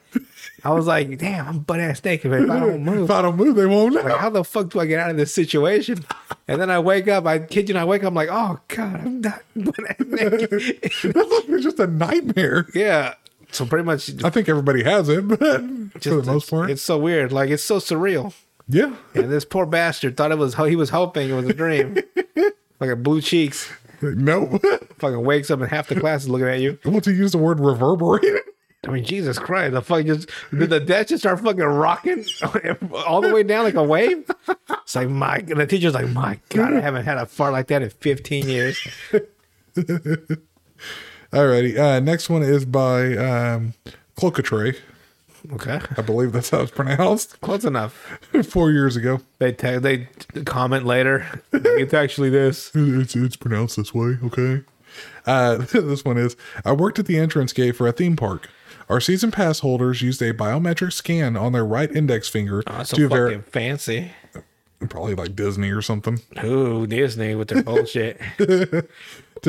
I 0.66 0.70
was 0.70 0.86
like, 0.86 1.18
damn, 1.18 1.46
I'm 1.46 1.58
butt 1.58 1.78
ass 1.80 2.02
naked. 2.02 2.32
If 2.32 2.48
I 2.50 2.58
don't 2.58 2.82
move, 2.84 3.04
if 3.04 3.10
I 3.14 3.20
don't 3.20 3.36
move, 3.36 3.54
they 3.56 3.66
won't 3.66 3.94
know. 3.94 4.00
like, 4.00 4.16
how 4.16 4.30
the 4.30 4.42
fuck 4.44 4.70
do 4.70 4.80
I 4.80 4.86
get 4.86 4.98
out 4.98 5.10
of 5.10 5.16
this 5.18 5.34
situation? 5.34 6.04
And 6.48 6.58
then 6.60 6.70
I 6.70 6.78
wake 6.78 7.06
up, 7.06 7.26
I 7.26 7.38
kid 7.40 7.68
you 7.68 7.74
not, 7.74 7.82
I 7.82 7.84
wake 7.84 8.02
up, 8.02 8.08
I'm 8.08 8.14
like, 8.14 8.30
oh 8.30 8.58
god, 8.68 8.94
I'm 9.00 9.20
not 9.20 9.42
butt 9.56 9.90
ass 9.90 9.96
naked. 10.00 10.50
That's 11.14 11.48
like 11.48 11.60
just 11.62 11.78
a 11.80 11.86
nightmare. 11.86 12.66
yeah. 12.74 13.14
So 13.50 13.66
pretty 13.66 13.84
much, 13.84 14.10
I 14.24 14.30
think 14.30 14.48
everybody 14.48 14.82
has 14.82 15.08
it, 15.08 15.28
but 15.28 15.38
for 16.02 16.20
the 16.20 16.22
most 16.26 16.50
part, 16.50 16.70
it's 16.70 16.82
so 16.82 16.98
weird. 16.98 17.30
Like 17.30 17.50
it's 17.50 17.62
so 17.62 17.76
surreal. 17.78 18.34
Yeah. 18.68 18.96
And 19.14 19.30
this 19.30 19.44
poor 19.44 19.66
bastard 19.66 20.16
thought 20.16 20.32
it 20.32 20.38
was 20.38 20.54
he 20.54 20.76
was 20.76 20.90
hoping 20.90 21.30
it 21.30 21.34
was 21.34 21.48
a 21.48 21.54
dream. 21.54 21.96
like 22.80 22.90
a 22.90 22.96
blue 22.96 23.20
cheeks. 23.20 23.70
No. 24.00 24.58
Fucking 24.98 25.24
wakes 25.24 25.50
up 25.50 25.60
and 25.60 25.70
half 25.70 25.88
the 25.88 25.98
class 26.00 26.22
is 26.22 26.28
looking 26.28 26.48
at 26.48 26.60
you. 26.60 26.78
I 26.84 26.88
want 26.88 27.04
to 27.04 27.14
use 27.14 27.32
the 27.32 27.38
word 27.38 27.60
reverberate. 27.60 28.24
I 28.86 28.90
mean, 28.90 29.04
Jesus 29.04 29.38
Christ, 29.38 29.72
the 29.72 29.80
fuck 29.80 30.04
just 30.04 30.28
did 30.50 30.68
the 30.68 30.78
desk 30.78 31.08
just 31.08 31.22
start 31.22 31.40
fucking 31.40 31.62
rocking 31.62 32.22
all 33.06 33.22
the 33.22 33.32
way 33.32 33.42
down 33.42 33.64
like 33.64 33.74
a 33.74 33.82
wave? 33.82 34.30
It's 34.82 34.94
like 34.94 35.08
my 35.08 35.36
and 35.36 35.58
the 35.58 35.66
teacher's 35.66 35.94
like, 35.94 36.08
my 36.08 36.38
God, 36.50 36.74
I 36.74 36.80
haven't 36.80 37.06
had 37.06 37.16
a 37.16 37.24
fart 37.24 37.52
like 37.52 37.68
that 37.68 37.80
in 37.80 37.88
15 37.88 38.46
years. 38.46 38.86
Alrighty. 41.32 41.78
Uh, 41.78 42.00
next 42.00 42.28
one 42.28 42.42
is 42.42 42.66
by 42.66 43.16
um, 43.16 43.72
Clocatre. 44.18 44.76
Okay. 45.52 45.80
I 45.96 46.00
believe 46.02 46.32
that's 46.32 46.50
how 46.50 46.60
it's 46.62 46.70
pronounced. 46.70 47.40
Close 47.42 47.64
enough. 47.64 48.18
Four 48.48 48.70
years 48.70 48.96
ago. 48.96 49.20
They 49.38 49.52
te- 49.52 49.78
they 49.78 50.08
comment 50.44 50.86
later. 50.86 51.26
It's 51.52 51.92
actually 51.94 52.30
this. 52.30 52.70
It's, 52.74 53.14
it's 53.14 53.36
pronounced 53.36 53.76
this 53.76 53.92
way, 53.94 54.16
okay? 54.24 54.62
Uh, 55.26 55.56
this 55.72 56.04
one 56.04 56.16
is 56.18 56.36
I 56.64 56.72
worked 56.72 56.98
at 56.98 57.06
the 57.06 57.18
entrance 57.18 57.52
gate 57.52 57.76
for 57.76 57.86
a 57.86 57.92
theme 57.92 58.16
park. 58.16 58.48
Our 58.88 59.00
season 59.00 59.30
pass 59.30 59.60
holders 59.60 60.02
used 60.02 60.20
a 60.22 60.32
biometric 60.34 60.92
scan 60.92 61.36
on 61.36 61.52
their 61.52 61.64
right 61.64 61.90
index 61.90 62.28
finger 62.28 62.62
That's 62.66 62.90
to 62.90 63.08
ver- 63.08 63.38
fancy. 63.40 64.12
probably 64.88 65.14
like 65.14 65.34
Disney 65.34 65.70
or 65.70 65.80
something 65.82 66.20
Ooh, 66.44 66.86
Disney 66.86 67.34
with 67.34 67.48
their 67.48 67.62
bullshit. 67.62 68.20
to 68.38 68.84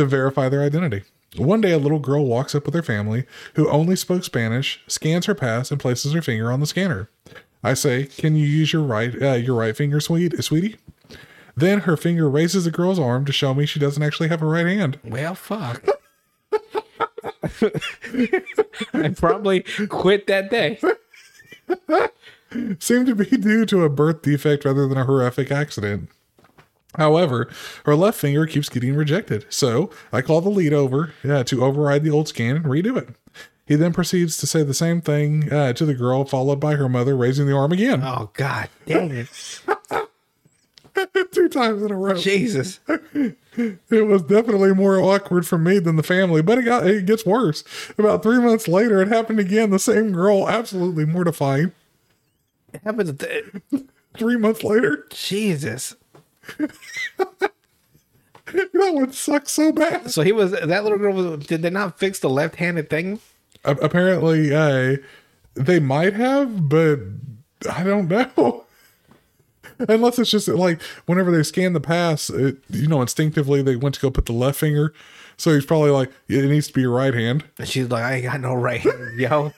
verify 0.05 0.47
their 0.49 0.63
identity. 0.63 1.03
One 1.37 1.61
day, 1.61 1.71
a 1.71 1.77
little 1.77 1.99
girl 1.99 2.25
walks 2.25 2.55
up 2.55 2.65
with 2.65 2.75
her 2.75 2.83
family 2.83 3.25
who 3.55 3.69
only 3.69 3.95
spoke 3.95 4.23
Spanish, 4.23 4.81
scans 4.87 5.25
her 5.25 5.35
pass, 5.35 5.71
and 5.71 5.79
places 5.79 6.13
her 6.13 6.21
finger 6.21 6.51
on 6.51 6.59
the 6.59 6.67
scanner. 6.67 7.09
I 7.63 7.73
say, 7.73 8.05
"Can 8.05 8.35
you 8.35 8.45
use 8.45 8.71
your 8.73 8.83
right 8.83 9.21
uh, 9.21 9.33
your 9.33 9.55
right 9.55 9.75
finger, 9.75 9.99
sweet 9.99 10.43
sweetie?" 10.43 10.77
Then 11.55 11.81
her 11.81 11.97
finger 11.97 12.29
raises 12.29 12.65
the 12.65 12.71
girl's 12.71 12.99
arm 12.99 13.25
to 13.25 13.31
show 13.31 13.53
me 13.53 13.65
she 13.65 13.79
doesn't 13.79 14.03
actually 14.03 14.27
have 14.29 14.41
a 14.41 14.45
right 14.45 14.65
hand. 14.65 14.99
Well, 15.03 15.35
fuck. 15.35 15.85
I 18.93 19.09
probably 19.15 19.61
quit 19.89 20.27
that 20.27 20.49
day. 20.51 20.79
Seemed 22.79 23.07
to 23.07 23.15
be 23.15 23.25
due 23.37 23.65
to 23.65 23.83
a 23.83 23.89
birth 23.89 24.21
defect 24.21 24.65
rather 24.65 24.87
than 24.87 24.97
a 24.97 25.05
horrific 25.05 25.51
accident. 25.51 26.09
However, 26.97 27.49
her 27.85 27.95
left 27.95 28.19
finger 28.19 28.45
keeps 28.45 28.69
getting 28.69 28.95
rejected. 28.95 29.45
So 29.49 29.89
I 30.11 30.21
call 30.21 30.41
the 30.41 30.49
lead 30.49 30.73
over 30.73 31.13
uh, 31.27 31.43
to 31.45 31.63
override 31.63 32.03
the 32.03 32.11
old 32.11 32.27
scan 32.27 32.55
and 32.55 32.65
redo 32.65 32.97
it. 32.97 33.09
He 33.67 33.75
then 33.75 33.93
proceeds 33.93 34.37
to 34.37 34.47
say 34.47 34.61
the 34.63 34.73
same 34.75 35.01
thing 35.01 35.51
uh, 35.51 35.73
to 35.73 35.85
the 35.85 35.95
girl, 35.95 36.23
followed 36.25 36.59
by 36.59 36.75
her 36.75 36.87
mother 36.87 37.15
raising 37.17 37.47
the 37.47 37.55
arm 37.55 37.71
again. 37.71 38.01
Oh 38.03 38.29
God, 38.33 38.69
damn 38.85 39.11
it, 39.11 39.27
Two 41.31 41.49
times 41.49 41.81
in 41.83 41.91
a 41.91 41.97
row. 41.97 42.15
Jesus! 42.15 42.79
It 43.57 44.05
was 44.05 44.21
definitely 44.23 44.73
more 44.73 44.99
awkward 44.99 45.47
for 45.47 45.57
me 45.57 45.79
than 45.79 45.95
the 45.95 46.03
family, 46.03 46.41
but 46.41 46.57
it 46.57 46.63
got 46.63 46.85
it 46.85 47.05
gets 47.05 47.25
worse. 47.25 47.63
About 47.97 48.21
three 48.21 48.39
months 48.39 48.67
later, 48.67 49.01
it 49.01 49.07
happened 49.07 49.39
again. 49.39 49.69
The 49.69 49.79
same 49.79 50.11
girl, 50.11 50.49
absolutely 50.49 51.05
mortifying. 51.05 51.71
It 52.73 52.81
happens. 52.83 53.13
the- 53.13 53.85
Three 54.17 54.35
months 54.35 54.61
later, 54.61 55.07
Jesus. 55.09 55.95
that 58.45 58.93
would 58.93 59.13
suck 59.13 59.49
so 59.49 59.71
bad. 59.71 60.11
So 60.11 60.21
he 60.21 60.31
was 60.31 60.51
that 60.51 60.83
little 60.83 60.97
girl. 60.97 61.13
Was, 61.13 61.45
did 61.45 61.61
they 61.61 61.69
not 61.69 61.99
fix 61.99 62.19
the 62.19 62.29
left-handed 62.29 62.89
thing? 62.89 63.19
A- 63.63 63.75
apparently, 63.75 64.53
uh, 64.53 64.97
they 65.55 65.79
might 65.79 66.13
have, 66.13 66.69
but 66.69 66.99
I 67.71 67.83
don't 67.83 68.07
know. 68.07 68.63
Unless 69.89 70.19
it's 70.19 70.31
just 70.31 70.47
like 70.47 70.81
whenever 71.05 71.31
they 71.35 71.43
scan 71.43 71.73
the 71.73 71.81
pass, 71.81 72.29
it, 72.29 72.57
you 72.69 72.87
know, 72.87 73.01
instinctively 73.01 73.61
they 73.61 73.75
went 73.75 73.95
to 73.95 74.01
go 74.01 74.11
put 74.11 74.25
the 74.25 74.33
left 74.33 74.59
finger. 74.59 74.93
So 75.37 75.53
he's 75.53 75.65
probably 75.65 75.89
like, 75.89 76.11
it 76.29 76.45
needs 76.45 76.67
to 76.67 76.73
be 76.73 76.81
your 76.81 76.91
right 76.91 77.13
hand. 77.13 77.43
And 77.57 77.67
she's 77.67 77.89
like, 77.89 78.03
I 78.03 78.15
ain't 78.15 78.23
got 78.23 78.39
no 78.39 78.53
right 78.53 78.79
hand, 78.79 79.19
yo. 79.19 79.51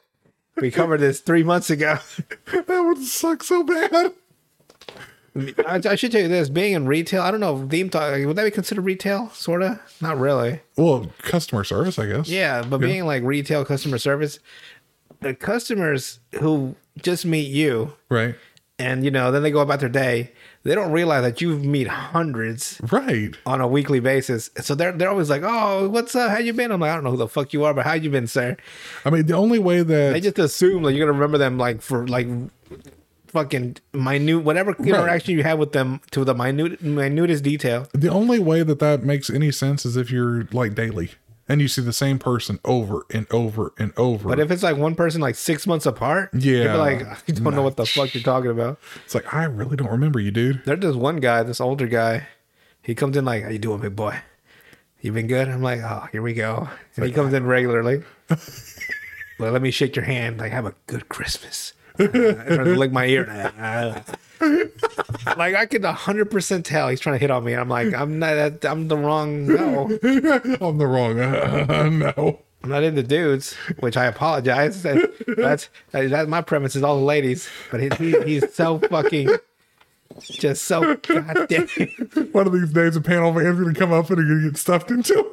we 0.56 0.70
covered 0.70 1.00
this 1.00 1.20
three 1.20 1.42
months 1.42 1.68
ago. 1.68 1.98
That 2.52 2.68
would 2.68 3.02
suck 3.02 3.42
so 3.42 3.64
bad. 3.64 4.12
I, 5.66 5.80
I 5.84 5.94
should 5.96 6.12
tell 6.12 6.20
you 6.22 6.28
this: 6.28 6.48
being 6.48 6.72
in 6.72 6.86
retail, 6.86 7.22
I 7.22 7.30
don't 7.30 7.40
know. 7.40 7.66
Theme 7.68 7.90
talk 7.90 8.12
would 8.24 8.36
that 8.36 8.44
be 8.44 8.50
considered 8.50 8.82
retail? 8.82 9.30
Sorta, 9.30 9.80
not 10.00 10.18
really. 10.18 10.60
Well, 10.76 11.10
customer 11.22 11.64
service, 11.64 11.98
I 11.98 12.06
guess. 12.06 12.28
Yeah, 12.28 12.62
but 12.62 12.78
being 12.78 13.04
like 13.06 13.22
retail 13.22 13.64
customer 13.64 13.98
service, 13.98 14.38
the 15.20 15.34
customers 15.34 16.20
who 16.40 16.74
just 17.02 17.26
meet 17.26 17.48
you 17.48 17.92
Right. 18.08 18.34
and 18.78 19.04
you 19.04 19.10
know 19.10 19.30
then 19.30 19.42
they 19.42 19.50
go 19.50 19.60
about 19.60 19.80
their 19.80 19.88
day, 19.88 20.32
they 20.62 20.74
don't 20.74 20.90
realize 20.92 21.22
that 21.22 21.40
you 21.42 21.56
meet 21.58 21.86
hundreds 21.88 22.80
Right. 22.90 23.34
on 23.44 23.60
a 23.60 23.66
weekly 23.68 24.00
basis. 24.00 24.50
So 24.60 24.74
they're 24.74 24.92
they're 24.92 25.10
always 25.10 25.28
like, 25.30 25.42
"Oh, 25.44 25.88
what's 25.88 26.14
up? 26.14 26.30
How 26.30 26.38
you 26.38 26.52
been?" 26.54 26.70
I'm 26.72 26.80
like, 26.80 26.90
"I 26.90 26.94
don't 26.94 27.04
know 27.04 27.10
who 27.10 27.16
the 27.18 27.28
fuck 27.28 27.52
you 27.52 27.64
are, 27.64 27.74
but 27.74 27.84
how 27.84 27.92
you 27.94 28.08
been, 28.10 28.26
sir?" 28.26 28.56
I 29.04 29.10
mean, 29.10 29.26
the 29.26 29.34
only 29.34 29.58
way 29.58 29.82
that 29.82 30.12
They 30.14 30.20
just 30.20 30.38
assume 30.38 30.82
like 30.82 30.94
you're 30.96 31.06
gonna 31.06 31.18
remember 31.18 31.38
them 31.38 31.58
like 31.58 31.82
for 31.82 32.06
like 32.06 32.26
fucking 33.36 33.76
minute 33.92 34.38
whatever 34.44 34.74
interaction 34.80 35.36
you 35.36 35.42
have 35.42 35.58
with 35.58 35.72
them 35.72 36.00
to 36.10 36.24
the 36.24 36.34
minute 36.34 36.82
minutest 36.82 37.42
detail. 37.42 37.86
the 37.92 38.08
only 38.08 38.38
way 38.38 38.62
that 38.62 38.78
that 38.78 39.02
makes 39.02 39.28
any 39.28 39.52
sense 39.52 39.84
is 39.84 39.96
if 39.96 40.10
you're 40.10 40.48
like 40.52 40.74
daily 40.74 41.10
and 41.48 41.60
you 41.60 41.68
see 41.68 41.82
the 41.82 41.92
same 41.92 42.18
person 42.18 42.58
over 42.64 43.06
and 43.12 43.24
over 43.30 43.72
and 43.78 43.92
over. 43.96 44.28
But 44.30 44.40
if 44.40 44.50
it's 44.50 44.64
like 44.64 44.76
one 44.76 44.94
person 44.96 45.20
like 45.20 45.36
six 45.36 45.64
months 45.66 45.86
apart, 45.86 46.30
Yeah. 46.34 46.74
like, 46.74 47.06
I 47.06 47.16
don't 47.32 47.54
know 47.54 47.62
what 47.62 47.76
the 47.76 47.86
fuck 47.86 48.12
you're 48.14 48.22
talking 48.24 48.50
about. 48.50 48.80
it's 49.04 49.14
like 49.14 49.32
I 49.32 49.44
really 49.44 49.76
don't 49.76 49.90
remember 49.90 50.18
you, 50.18 50.30
dude. 50.32 50.62
There's 50.64 50.80
this 50.80 50.96
one 50.96 51.18
guy, 51.18 51.42
this 51.44 51.60
older 51.60 51.86
guy. 51.86 52.26
He 52.82 52.94
comes 52.94 53.16
in 53.16 53.24
like, 53.24 53.42
"How 53.44 53.50
you 53.50 53.58
doing, 53.60 53.80
big 53.80 53.94
boy? 53.94 54.18
You 55.00 55.12
been 55.12 55.26
good?" 55.28 55.48
I'm 55.48 55.62
like, 55.62 55.80
"Oh, 55.82 56.08
here 56.10 56.22
we 56.22 56.34
go." 56.34 56.68
And 56.96 57.04
he 57.06 57.12
comes 57.12 57.32
in 57.34 57.44
regularly. 57.46 58.02
well, 59.38 59.52
let 59.52 59.62
me 59.62 59.70
shake 59.70 59.94
your 59.96 60.04
hand. 60.04 60.38
Like, 60.38 60.52
have 60.52 60.66
a 60.66 60.74
good 60.86 61.08
Christmas. 61.08 61.72
Uh, 61.98 62.06
trying 62.08 62.64
to 62.64 62.76
lick 62.76 62.92
my 62.92 63.06
ear. 63.06 63.52
like 65.36 65.54
I 65.54 65.66
could 65.66 65.82
100 65.82 66.30
percent 66.30 66.66
tell 66.66 66.88
he's 66.88 67.00
trying 67.00 67.14
to 67.14 67.18
hit 67.20 67.30
on 67.30 67.44
me. 67.44 67.54
I'm 67.54 67.68
like, 67.68 67.94
I'm 67.94 68.18
not. 68.18 68.64
I'm 68.64 68.88
the 68.88 68.96
wrong. 68.96 69.46
No, 69.46 69.84
I'm 70.60 70.78
the 70.78 70.86
wrong. 70.86 71.16
no. 71.98 72.40
I'm 72.62 72.70
not 72.70 72.82
into 72.82 73.02
dudes, 73.02 73.54
which 73.80 73.96
I 73.96 74.06
apologize. 74.06 74.82
That- 74.82 75.12
That's 75.36 75.68
that's 75.92 76.28
my 76.28 76.40
premise 76.40 76.74
is 76.76 76.82
all 76.82 76.98
the 76.98 77.04
ladies, 77.04 77.48
but 77.70 77.80
he, 77.80 77.88
he, 77.98 78.22
he's 78.24 78.54
so 78.54 78.78
fucking 78.78 79.30
just 80.20 80.64
so 80.64 80.94
goddamn 80.96 81.68
One 82.32 82.46
of 82.46 82.52
these 82.52 82.72
days, 82.72 82.96
a 82.96 83.00
panel 83.00 83.32
man's 83.32 83.58
gonna 83.58 83.74
come 83.74 83.92
up 83.92 84.08
and 84.10 84.18
you're 84.26 84.38
gonna 84.38 84.50
get 84.50 84.58
stuffed 84.58 84.90
into. 84.90 85.26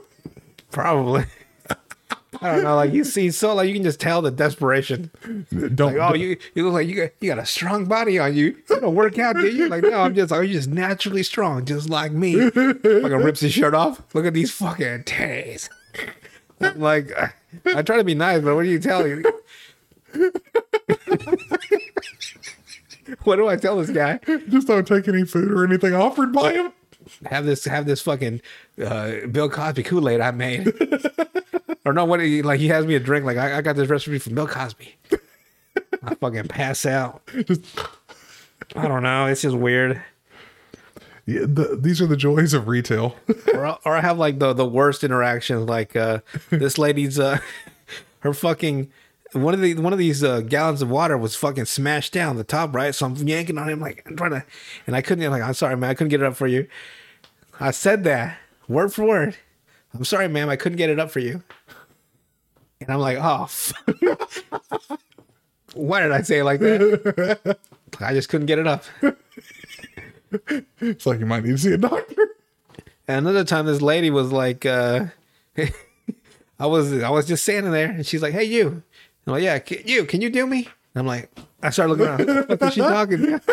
probably. 0.72 1.25
I 2.43 2.55
don't 2.55 2.63
know, 2.63 2.75
like 2.75 2.91
you 2.91 3.05
see, 3.05 3.31
so 3.31 3.55
like 3.55 3.69
you 3.69 3.73
can 3.73 3.83
just 3.83 4.01
tell 4.01 4.21
the 4.21 4.29
desperation. 4.29 5.09
Don't. 5.75 5.95
Like, 5.95 6.12
oh, 6.12 6.13
you 6.13 6.38
you 6.53 6.65
look 6.65 6.73
like 6.73 6.88
you 6.88 6.95
got 6.95 7.12
you 7.21 7.29
got 7.29 7.39
a 7.39 7.45
strong 7.45 7.85
body 7.85 8.19
on 8.19 8.35
you. 8.35 8.57
You 8.69 8.81
don't 8.81 8.95
work 8.95 9.17
out, 9.17 9.38
do 9.38 9.47
you? 9.47 9.69
Like, 9.69 9.83
no, 9.83 10.01
I'm 10.01 10.13
just, 10.13 10.33
oh, 10.33 10.41
you're 10.41 10.53
just 10.53 10.67
naturally 10.67 11.23
strong, 11.23 11.63
just 11.63 11.89
like 11.89 12.12
me. 12.12 12.50
Fucking 12.50 12.83
rips 12.83 13.39
his 13.39 13.53
shirt 13.53 13.73
off. 13.73 14.01
Look 14.13 14.25
at 14.25 14.33
these 14.33 14.51
fucking 14.51 15.05
titties. 15.05 15.69
I'm 16.59 16.81
like, 16.81 17.12
I 17.65 17.81
try 17.81 17.95
to 17.97 18.03
be 18.03 18.15
nice, 18.15 18.41
but 18.41 18.55
what 18.55 18.63
do 18.63 18.69
you 18.69 18.79
tell 18.79 19.07
you? 19.07 19.23
what 23.23 23.38
do 23.38 23.47
I 23.47 23.55
tell 23.55 23.77
this 23.77 23.89
guy? 23.89 24.19
just 24.50 24.67
don't 24.67 24.85
take 24.88 25.07
any 25.07 25.25
food 25.25 25.51
or 25.51 25.63
anything 25.63 25.93
offered 25.95 26.33
by 26.33 26.53
him. 26.53 26.73
Have 27.25 27.45
this, 27.45 27.65
have 27.65 27.86
this 27.86 28.01
fucking 28.01 28.41
uh, 28.83 29.27
Bill 29.31 29.50
Cosby 29.50 29.83
Kool 29.83 30.10
Aid 30.10 30.22
I 30.22 30.31
made, 30.31 30.72
or 31.86 31.93
no? 31.93 32.05
What? 32.05 32.22
He, 32.22 32.41
like 32.41 32.60
he 32.60 32.67
has 32.69 32.86
me 32.86 32.95
a 32.95 33.00
drink. 33.00 33.25
Like 33.25 33.38
I, 33.38 33.57
I 33.57 33.62
got 33.62 33.75
this 33.75 33.89
recipe 33.89 34.19
from 34.19 34.36
Bill 34.36 34.48
Cosby. 34.48 34.95
I 36.03 36.15
fucking 36.15 36.48
pass 36.48 36.86
out. 36.86 37.22
I 38.75 38.88
don't 38.88 39.03
know. 39.03 39.27
It's 39.27 39.41
just 39.41 39.55
weird. 39.55 40.01
Yeah, 41.25 41.41
the, 41.41 41.77
these 41.79 42.01
are 42.01 42.07
the 42.07 42.17
joys 42.17 42.53
of 42.53 42.67
retail. 42.67 43.15
or 43.53 43.77
or 43.86 43.95
I 43.95 44.01
have 44.01 44.17
like 44.17 44.39
the 44.39 44.53
the 44.53 44.65
worst 44.65 45.03
interactions. 45.03 45.69
Like 45.69 45.95
uh, 45.95 46.19
this 46.50 46.77
lady's 46.77 47.19
uh, 47.19 47.39
her 48.19 48.33
fucking 48.33 48.91
one 49.33 49.53
of 49.53 49.61
the 49.61 49.75
one 49.75 49.93
of 49.93 49.99
these 49.99 50.23
uh, 50.23 50.41
gallons 50.41 50.81
of 50.81 50.89
water 50.89 51.17
was 51.17 51.35
fucking 51.35 51.65
smashed 51.65 52.13
down 52.13 52.37
the 52.37 52.43
top 52.43 52.73
right. 52.75 52.93
So 52.93 53.05
I'm 53.05 53.15
yanking 53.15 53.57
on 53.57 53.69
him 53.69 53.79
like 53.79 54.03
I'm 54.05 54.15
trying 54.15 54.31
to, 54.31 54.45
and 54.87 54.95
I 54.95 55.01
couldn't. 55.01 55.29
Like 55.29 55.43
I'm 55.43 55.53
sorry, 55.53 55.75
man, 55.77 55.89
I 55.89 55.93
couldn't 55.93 56.09
get 56.09 56.21
it 56.21 56.25
up 56.25 56.35
for 56.35 56.47
you. 56.47 56.67
I 57.59 57.71
said 57.71 58.03
that 58.05 58.37
word 58.67 58.93
for 58.93 59.05
word. 59.05 59.37
I'm 59.93 60.05
sorry, 60.05 60.27
ma'am, 60.27 60.49
I 60.49 60.55
couldn't 60.55 60.77
get 60.77 60.89
it 60.89 60.99
up 60.99 61.11
for 61.11 61.19
you. 61.19 61.43
And 62.81 62.89
I'm 62.89 62.99
like, 62.99 63.17
oh, 63.21 63.47
why 65.73 66.01
did 66.01 66.11
I 66.11 66.21
say 66.21 66.39
it 66.39 66.43
like 66.43 66.59
that? 66.59 67.57
I 67.99 68.13
just 68.13 68.29
couldn't 68.29 68.47
get 68.47 68.59
it 68.59 68.67
up. 68.67 68.83
it's 70.79 71.05
like 71.05 71.19
you 71.19 71.25
might 71.25 71.43
need 71.43 71.51
to 71.51 71.57
see 71.57 71.73
a 71.73 71.77
doctor. 71.77 72.35
And 73.07 73.27
another 73.27 73.43
time, 73.43 73.65
this 73.65 73.81
lady 73.81 74.09
was 74.09 74.31
like, 74.31 74.65
uh, 74.65 75.05
I 76.59 76.65
was 76.65 76.93
I 77.01 77.09
was 77.09 77.27
just 77.27 77.43
standing 77.43 77.71
there, 77.71 77.89
and 77.89 78.05
she's 78.05 78.21
like, 78.21 78.33
"Hey, 78.33 78.45
you." 78.45 78.83
I'm 79.27 79.33
like, 79.33 79.43
"Yeah, 79.43 79.59
can, 79.59 79.77
you 79.85 80.05
can 80.05 80.21
you 80.21 80.29
do 80.29 80.45
me?" 80.47 80.67
And 80.95 81.01
I'm 81.01 81.07
like, 81.07 81.29
I 81.61 81.69
started 81.69 81.93
looking 81.97 82.27
around. 82.27 82.49
What 82.49 82.61
is 82.61 82.73
she 82.73 82.81
talking? 82.81 83.39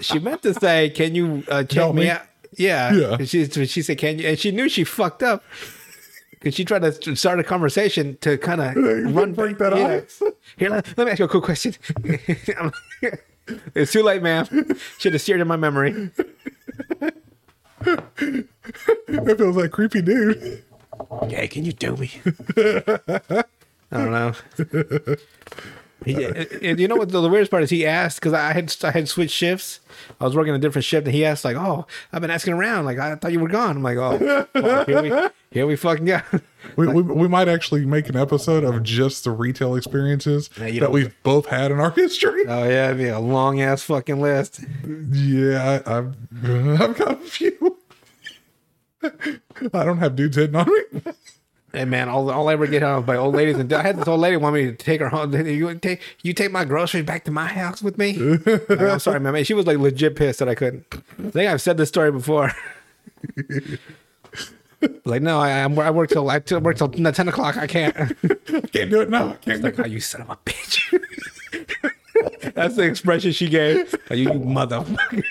She 0.00 0.18
meant 0.18 0.42
to 0.42 0.54
say, 0.54 0.90
"Can 0.90 1.14
you 1.14 1.44
uh, 1.48 1.62
check 1.64 1.72
Help 1.78 1.94
me 1.94 2.02
me? 2.02 2.10
out?" 2.10 2.22
Yeah. 2.56 2.92
Yeah. 2.94 3.14
And 3.18 3.28
She 3.28 3.46
she 3.46 3.82
said, 3.82 3.98
"Can 3.98 4.18
you?" 4.18 4.26
And 4.28 4.38
she 4.38 4.50
knew 4.50 4.68
she 4.68 4.84
fucked 4.84 5.22
up 5.22 5.44
because 6.30 6.54
she 6.54 6.64
tried 6.64 6.82
to 6.82 7.14
start 7.14 7.38
a 7.38 7.44
conversation 7.44 8.16
to 8.22 8.36
kind 8.38 8.60
of 8.60 8.74
run 9.14 9.32
break 9.34 9.58
that 9.58 9.76
yeah. 9.76 10.00
ice. 10.02 10.22
Here, 10.56 10.70
let, 10.70 10.86
let 10.98 11.04
me 11.04 11.10
ask 11.12 11.18
you 11.20 11.26
a 11.26 11.28
quick 11.28 11.44
question. 11.44 11.74
It's 13.74 13.90
too 13.92 14.04
late, 14.04 14.22
ma'am. 14.22 14.46
Should 14.98 15.12
have 15.14 15.20
steered 15.22 15.40
in 15.40 15.48
my 15.48 15.56
memory. 15.56 16.10
It 17.84 19.36
feels 19.36 19.56
like 19.56 19.72
creepy 19.72 20.00
dude. 20.00 20.62
Hey, 21.28 21.48
can 21.48 21.64
you 21.64 21.72
do 21.72 21.96
me? 21.96 22.12
I 23.92 23.96
don't 23.98 24.10
know. 24.10 25.16
He, 26.04 26.24
and 26.24 26.80
you 26.80 26.88
know 26.88 26.96
what 26.96 27.10
the, 27.10 27.20
the 27.20 27.28
weirdest 27.28 27.50
part 27.50 27.62
is? 27.62 27.70
He 27.70 27.86
asked 27.86 28.20
because 28.20 28.32
I 28.32 28.52
had 28.52 28.74
I 28.82 28.90
had 28.90 29.08
switched 29.08 29.34
shifts. 29.34 29.80
I 30.20 30.24
was 30.24 30.34
working 30.34 30.54
a 30.54 30.58
different 30.58 30.84
shift, 30.84 31.06
and 31.06 31.14
he 31.14 31.24
asked 31.24 31.44
like, 31.44 31.56
"Oh, 31.56 31.86
I've 32.12 32.20
been 32.20 32.30
asking 32.30 32.54
around. 32.54 32.84
Like, 32.84 32.98
I 32.98 33.14
thought 33.14 33.32
you 33.32 33.40
were 33.40 33.48
gone." 33.48 33.76
I'm 33.76 33.82
like, 33.82 33.98
"Oh, 33.98 34.48
well, 34.54 34.84
here 34.84 35.02
we 35.02 35.12
here 35.50 35.66
we 35.66 35.76
fucking 35.76 36.04
go." 36.04 36.20
We, 36.76 36.86
we, 36.86 37.02
we 37.02 37.26
might 37.26 37.48
actually 37.48 37.84
make 37.84 38.08
an 38.08 38.16
episode 38.16 38.62
of 38.62 38.84
just 38.84 39.24
the 39.24 39.32
retail 39.32 39.74
experiences 39.74 40.48
Yeah, 40.58 40.80
that 40.80 40.92
we've 40.92 41.12
both 41.24 41.46
had 41.46 41.72
in 41.72 41.80
our 41.80 41.90
history. 41.90 42.44
Oh 42.46 42.64
yeah, 42.64 42.86
it'd 42.86 42.98
be 42.98 43.08
a 43.08 43.18
long 43.18 43.60
ass 43.60 43.82
fucking 43.82 44.20
list. 44.20 44.60
Yeah, 45.10 45.82
I, 45.84 45.98
I've 45.98 46.16
I've 46.80 46.96
got 46.96 47.12
a 47.12 47.16
few. 47.16 47.78
I 49.02 49.84
don't 49.84 49.98
have 49.98 50.14
dudes 50.14 50.36
hitting 50.36 50.54
on 50.54 50.68
me. 50.68 51.12
Hey 51.72 51.86
man, 51.86 52.10
all, 52.10 52.30
all 52.30 52.48
I 52.48 52.52
ever 52.52 52.66
get 52.66 52.82
on 52.82 53.04
by 53.04 53.16
old 53.16 53.34
ladies, 53.34 53.56
and 53.56 53.72
I 53.72 53.80
had 53.80 53.96
this 53.96 54.06
old 54.06 54.20
lady 54.20 54.36
want 54.36 54.54
me 54.54 54.66
to 54.66 54.74
take 54.74 55.00
her 55.00 55.08
home. 55.08 55.32
You 55.34 55.74
take 55.76 56.02
you 56.22 56.34
take 56.34 56.52
my 56.52 56.66
groceries 56.66 57.06
back 57.06 57.24
to 57.24 57.30
my 57.30 57.46
house 57.46 57.82
with 57.82 57.96
me. 57.96 58.12
Like, 58.44 58.80
I'm 58.80 58.98
sorry, 58.98 59.20
man. 59.20 59.42
She 59.44 59.54
was 59.54 59.66
like 59.66 59.78
legit 59.78 60.16
pissed 60.16 60.40
that 60.40 60.48
I 60.48 60.54
couldn't. 60.54 60.84
I 60.92 61.30
think 61.30 61.50
I've 61.50 61.62
said 61.62 61.78
this 61.78 61.88
story 61.88 62.12
before. 62.12 62.52
like 65.04 65.22
no, 65.22 65.40
I 65.40 65.64
I'm, 65.64 65.78
I 65.78 65.90
work 65.90 66.10
till 66.10 66.28
I 66.28 66.42
work 66.58 66.76
till 66.76 66.88
ten 66.88 67.28
o'clock. 67.28 67.56
I 67.56 67.66
can't. 67.66 67.94
Can't 68.72 68.90
do 68.90 69.00
it 69.00 69.08
now. 69.08 69.30
I 69.30 69.34
can't 69.36 69.62
like, 69.62 69.78
oh, 69.78 69.86
you 69.86 70.00
son 70.00 70.20
of 70.22 70.30
a 70.30 70.36
bitch. 70.36 70.92
That's 72.54 72.76
the 72.76 72.82
expression 72.82 73.32
she 73.32 73.48
gave. 73.48 73.94
Like, 74.10 74.18
you, 74.18 74.32
you 74.32 74.40
motherfucker. 74.40 75.22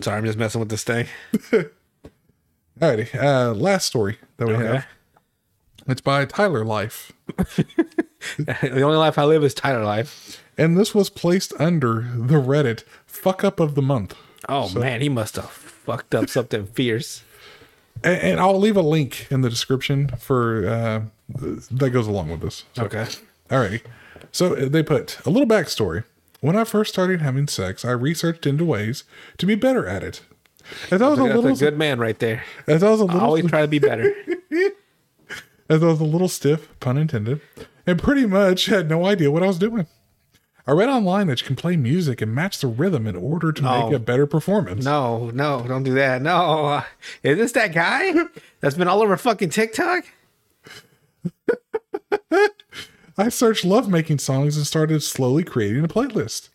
Sorry, 0.00 0.16
I'm 0.18 0.24
just 0.24 0.38
messing 0.38 0.60
with 0.60 0.68
this 0.68 0.84
thing. 0.84 1.06
Alrighty, 2.80 3.14
uh, 3.20 3.52
last 3.54 3.86
story 3.86 4.18
that 4.36 4.46
we 4.46 4.54
Okay. 4.54 4.66
have. 4.66 4.86
It's 5.88 6.00
by 6.00 6.24
Tyler 6.26 6.64
Life. 6.64 7.12
the 8.38 8.82
only 8.82 8.96
life 8.98 9.18
I 9.18 9.24
live 9.24 9.42
is 9.42 9.54
Tyler 9.54 9.84
life. 9.84 10.42
And 10.56 10.76
this 10.76 10.94
was 10.94 11.08
placed 11.10 11.52
under 11.58 12.02
the 12.14 12.34
Reddit 12.40 12.84
fuck 13.06 13.42
up 13.42 13.58
of 13.58 13.74
the 13.74 13.82
month. 13.82 14.14
Oh 14.48 14.68
man, 14.70 15.00
he 15.00 15.08
must 15.08 15.36
have 15.36 15.50
fucked 15.50 16.14
up 16.14 16.28
something 16.28 16.66
fierce. 16.74 17.22
And, 18.04 18.20
and 18.20 18.40
I'll 18.40 18.58
leave 18.58 18.76
a 18.76 18.82
link 18.82 19.26
in 19.30 19.40
the 19.40 19.50
description 19.50 20.08
for 20.18 20.68
uh, 20.68 21.00
that 21.70 21.90
goes 21.90 22.06
along 22.06 22.30
with 22.30 22.40
this. 22.42 22.64
So, 22.74 22.84
Okay. 22.84 23.06
Alrighty. 23.50 23.80
So 24.30 24.54
they 24.54 24.82
put 24.82 25.18
a 25.26 25.30
little 25.30 25.48
backstory. 25.48 26.04
When 26.40 26.56
I 26.56 26.64
first 26.64 26.92
started 26.92 27.20
having 27.20 27.48
sex, 27.48 27.84
I 27.84 27.90
researched 27.90 28.46
into 28.46 28.64
ways 28.64 29.04
to 29.38 29.46
be 29.46 29.54
better 29.54 29.86
at 29.86 30.02
it. 30.04 30.22
As 30.90 31.00
I 31.02 31.08
was 31.08 31.18
a 31.18 31.22
That's 31.22 31.34
little, 31.34 31.52
a 31.52 31.56
good 31.56 31.78
man 31.78 31.98
right 31.98 32.18
there. 32.18 32.44
as 32.66 32.82
I 32.82 32.90
was 32.90 33.00
a 33.00 33.04
little, 33.04 33.20
Always 33.20 33.46
try 33.46 33.62
to 33.62 33.68
be 33.68 33.78
better. 33.78 34.14
as 35.68 35.82
I 35.82 35.86
was 35.86 36.00
a 36.00 36.04
little 36.04 36.28
stiff, 36.28 36.68
pun 36.80 36.96
intended, 36.98 37.40
and 37.86 37.98
pretty 38.00 38.26
much 38.26 38.66
had 38.66 38.88
no 38.88 39.06
idea 39.06 39.30
what 39.30 39.42
I 39.42 39.46
was 39.46 39.58
doing. 39.58 39.86
I 40.66 40.72
read 40.72 40.90
online 40.90 41.28
that 41.28 41.40
you 41.40 41.46
can 41.46 41.56
play 41.56 41.76
music 41.76 42.20
and 42.20 42.34
match 42.34 42.58
the 42.60 42.66
rhythm 42.66 43.06
in 43.06 43.16
order 43.16 43.52
to 43.52 43.62
No. 43.62 43.70
make 43.84 43.92
oh. 43.92 43.96
a 43.96 43.98
better 43.98 44.26
performance. 44.26 44.84
No, 44.84 45.30
no, 45.30 45.64
don't 45.66 45.82
do 45.82 45.94
that. 45.94 46.20
No. 46.20 46.82
Is 47.22 47.38
this 47.38 47.52
that 47.52 47.72
guy 47.72 48.12
that's 48.60 48.74
been 48.76 48.86
all 48.88 49.00
over 49.02 49.16
fucking 49.16 49.48
TikTok? 49.48 50.04
I 53.18 53.28
searched 53.28 53.64
lovemaking 53.64 54.18
songs 54.20 54.56
and 54.56 54.66
started 54.66 55.02
slowly 55.02 55.42
creating 55.44 55.84
a 55.84 55.88
playlist 55.88 56.48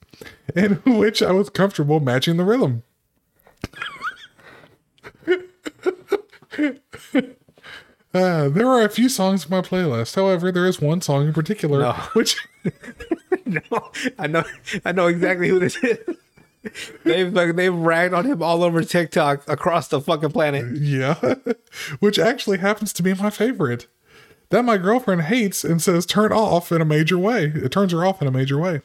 in 0.55 0.75
which 0.97 1.21
I 1.21 1.31
was 1.31 1.49
comfortable 1.49 1.99
matching 1.99 2.37
the 2.37 2.45
rhythm. 2.45 2.83
Uh, 8.15 8.47
there 8.47 8.67
are 8.67 8.83
a 8.83 8.89
few 8.89 9.09
songs 9.09 9.45
in 9.45 9.49
my 9.49 9.61
playlist. 9.61 10.13
However, 10.15 10.51
there 10.51 10.67
is 10.67 10.79
one 10.79 11.01
song 11.01 11.25
in 11.25 11.33
particular 11.33 11.79
No. 11.79 11.93
which 12.13 12.37
No, 13.47 13.61
I 14.19 14.27
know, 14.27 14.43
I 14.85 14.91
know 14.91 15.07
exactly 15.07 15.47
who 15.49 15.57
this 15.57 15.75
is. 15.77 15.97
They've 17.03 17.33
like, 17.33 17.55
they've 17.55 17.73
ragged 17.73 18.13
on 18.13 18.25
him 18.25 18.43
all 18.43 18.63
over 18.63 18.83
TikTok 18.83 19.49
across 19.49 19.87
the 19.87 19.99
fucking 19.99 20.29
planet. 20.29 20.77
yeah, 20.77 21.15
which 22.01 22.19
actually 22.19 22.59
happens 22.59 22.93
to 22.93 23.01
be 23.03 23.15
my 23.15 23.31
favorite. 23.31 23.87
That 24.53 24.65
my 24.65 24.77
girlfriend 24.77 25.23
hates 25.23 25.63
and 25.63 25.81
says 25.81 26.05
turn 26.05 26.31
off 26.31 26.71
in 26.71 26.79
a 26.79 26.85
major 26.85 27.17
way. 27.17 27.45
It 27.45 27.71
turns 27.71 27.91
her 27.91 28.05
off 28.05 28.21
in 28.21 28.27
a 28.27 28.31
major 28.31 28.59
way. 28.59 28.81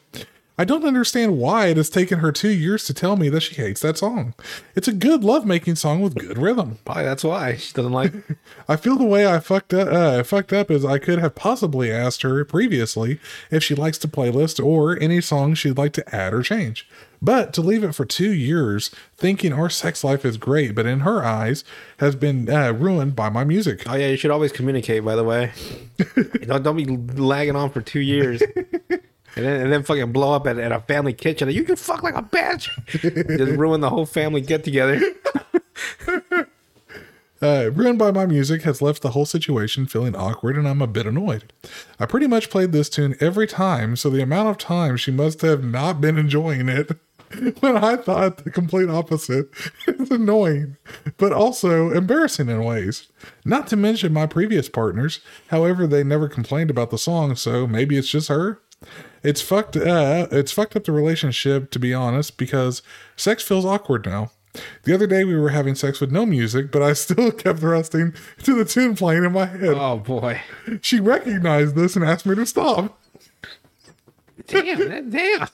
I 0.57 0.65
don't 0.65 0.83
understand 0.83 1.37
why 1.37 1.67
it 1.67 1.77
has 1.77 1.91
taken 1.91 2.17
her 2.19 2.31
two 2.31 2.49
years 2.49 2.85
to 2.85 2.93
tell 2.95 3.15
me 3.15 3.29
that 3.29 3.41
she 3.41 3.53
hates 3.53 3.81
that 3.81 3.99
song. 3.99 4.33
It's 4.75 4.87
a 4.87 4.91
good 4.91 5.23
lovemaking 5.23 5.75
song 5.75 6.01
with 6.01 6.15
good 6.15 6.39
rhythm. 6.39 6.79
Probably 6.85 7.03
that's 7.03 7.23
why 7.23 7.55
she 7.57 7.71
doesn't 7.73 7.91
like. 7.91 8.15
it. 8.15 8.23
I 8.67 8.77
feel 8.77 8.95
the 8.95 9.05
way 9.05 9.31
I 9.31 9.37
fucked 9.37 9.75
up. 9.75 9.89
Uh, 9.89 10.23
fucked 10.23 10.53
up 10.53 10.71
is 10.71 10.83
I 10.83 10.97
could 10.97 11.19
have 11.19 11.35
possibly 11.35 11.91
asked 11.91 12.23
her 12.23 12.43
previously 12.45 13.19
if 13.51 13.63
she 13.63 13.75
likes 13.75 13.99
the 13.99 14.07
playlist 14.07 14.65
or 14.65 14.99
any 14.99 15.21
songs 15.21 15.59
she'd 15.59 15.77
like 15.77 15.93
to 15.93 16.15
add 16.15 16.33
or 16.33 16.41
change. 16.41 16.89
But 17.21 17.53
to 17.53 17.61
leave 17.61 17.83
it 17.83 17.93
for 17.93 18.05
two 18.05 18.31
years, 18.31 18.91
thinking 19.17 19.51
our 19.51 19.69
sex 19.69 20.03
life 20.03 20.23
is 20.23 20.37
great, 20.37 20.73
but 20.73 20.85
in 20.85 21.01
her 21.01 21.23
eyes 21.23 21.63
has 21.97 22.15
been 22.15 22.49
uh, 22.49 22.71
ruined 22.71 23.15
by 23.15 23.29
my 23.29 23.43
music. 23.43 23.83
Oh 23.89 23.95
yeah, 23.95 24.07
you 24.07 24.17
should 24.17 24.31
always 24.31 24.51
communicate. 24.51 25.03
By 25.03 25.15
the 25.15 25.23
way, 25.23 25.51
don't 26.45 26.63
don't 26.63 26.77
be 26.77 26.85
lagging 26.85 27.55
on 27.55 27.71
for 27.71 27.81
two 27.81 27.99
years. 27.99 28.41
And 29.35 29.45
then, 29.45 29.61
and 29.61 29.71
then 29.71 29.83
fucking 29.83 30.11
blow 30.11 30.33
up 30.33 30.47
at, 30.47 30.57
at 30.57 30.71
a 30.71 30.79
family 30.81 31.13
kitchen. 31.13 31.49
You 31.51 31.63
can 31.63 31.75
fuck 31.75 32.03
like 32.03 32.15
a 32.15 32.23
bitch. 32.23 32.69
Just 33.37 33.51
ruin 33.57 33.79
the 33.79 33.89
whole 33.89 34.05
family 34.05 34.41
get 34.41 34.63
together. 34.63 34.99
Uh, 37.41 37.69
ruined 37.73 37.97
by 37.97 38.11
my 38.11 38.25
music 38.25 38.63
has 38.63 38.81
left 38.81 39.01
the 39.01 39.11
whole 39.11 39.25
situation 39.25 39.85
feeling 39.85 40.13
awkward, 40.13 40.57
and 40.57 40.67
I'm 40.67 40.81
a 40.81 40.87
bit 40.87 41.05
annoyed. 41.05 41.53
I 41.97 42.05
pretty 42.05 42.27
much 42.27 42.49
played 42.49 42.73
this 42.73 42.89
tune 42.89 43.15
every 43.21 43.47
time, 43.47 43.95
so 43.95 44.09
the 44.09 44.21
amount 44.21 44.49
of 44.49 44.57
time 44.57 44.97
she 44.97 45.11
must 45.11 45.39
have 45.41 45.63
not 45.63 46.01
been 46.01 46.17
enjoying 46.17 46.67
it 46.67 46.91
when 47.59 47.77
I 47.77 47.95
thought 47.97 48.43
the 48.43 48.51
complete 48.51 48.89
opposite 48.89 49.49
It's 49.87 50.11
annoying, 50.11 50.77
but 51.17 51.31
also 51.31 51.91
embarrassing 51.91 52.49
in 52.49 52.63
ways. 52.63 53.07
Not 53.45 53.67
to 53.67 53.75
mention 53.75 54.13
my 54.13 54.25
previous 54.25 54.69
partners, 54.69 55.19
however, 55.47 55.85
they 55.85 56.03
never 56.03 56.27
complained 56.27 56.69
about 56.69 56.89
the 56.91 56.97
song, 56.97 57.35
so 57.35 57.67
maybe 57.67 57.97
it's 57.97 58.09
just 58.09 58.29
her. 58.29 58.61
It's 59.23 59.41
fucked. 59.41 59.75
Uh, 59.75 60.27
it's 60.31 60.53
fucked 60.53 60.75
up 60.75 60.85
the 60.85 60.93
relationship, 60.93 61.69
to 61.71 61.79
be 61.79 61.93
honest, 61.93 62.37
because 62.37 62.81
sex 63.17 63.43
feels 63.43 63.65
awkward 63.65 64.05
now. 64.05 64.31
The 64.83 64.93
other 64.93 65.05
day 65.05 65.23
we 65.25 65.35
were 65.35 65.49
having 65.49 65.75
sex 65.75 65.99
with 65.99 66.11
no 66.11 66.25
music, 66.25 66.71
but 66.71 66.81
I 66.81 66.93
still 67.05 67.31
kept 67.31 67.59
thrusting 67.59 68.13
to 68.43 68.55
the 68.55 68.65
tune 68.65 68.95
playing 68.95 69.25
in 69.25 69.33
my 69.33 69.45
head. 69.45 69.75
Oh 69.75 69.97
boy, 69.97 70.41
She 70.81 70.99
recognized 70.99 71.75
this 71.75 71.95
and 71.95 72.05
asked 72.05 72.25
me 72.25 72.35
to 72.35 72.45
stop. 72.45 72.97
damn, 74.47 74.89
that, 74.89 75.09
damn. 75.11 75.47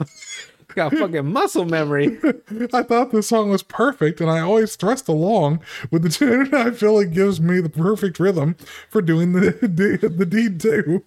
Got 0.76 0.94
fucking 0.94 1.32
muscle 1.32 1.64
memory. 1.64 2.20
I 2.74 2.84
thought 2.84 3.12
the 3.12 3.24
song 3.24 3.50
was 3.50 3.64
perfect, 3.64 4.20
and 4.20 4.30
I 4.30 4.42
always 4.42 4.76
thrust 4.76 5.08
along 5.08 5.62
with 5.90 6.04
the 6.04 6.10
tune, 6.10 6.48
and 6.48 6.56
I 6.56 6.72
feel 6.72 7.00
it 7.00 7.12
gives 7.12 7.40
me 7.40 7.62
the 7.62 7.70
perfect 7.70 8.20
rhythm 8.20 8.58
for 8.90 9.02
doing 9.02 9.32
the 9.32 9.52
the, 9.62 10.10
the 10.10 10.26
deed 10.26 10.60
too. 10.60 11.04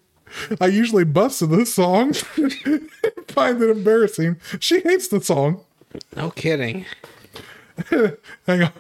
I 0.58 0.66
usually 0.66 1.04
bust 1.04 1.40
to 1.40 1.46
this 1.46 1.74
song, 1.74 2.12
find 3.28 3.62
it 3.62 3.70
embarrassing. 3.70 4.36
She 4.58 4.80
hates 4.80 5.08
the 5.08 5.20
song. 5.20 5.60
No 6.16 6.30
kidding. 6.30 6.86
Hang 7.90 8.62
on. 8.62 8.72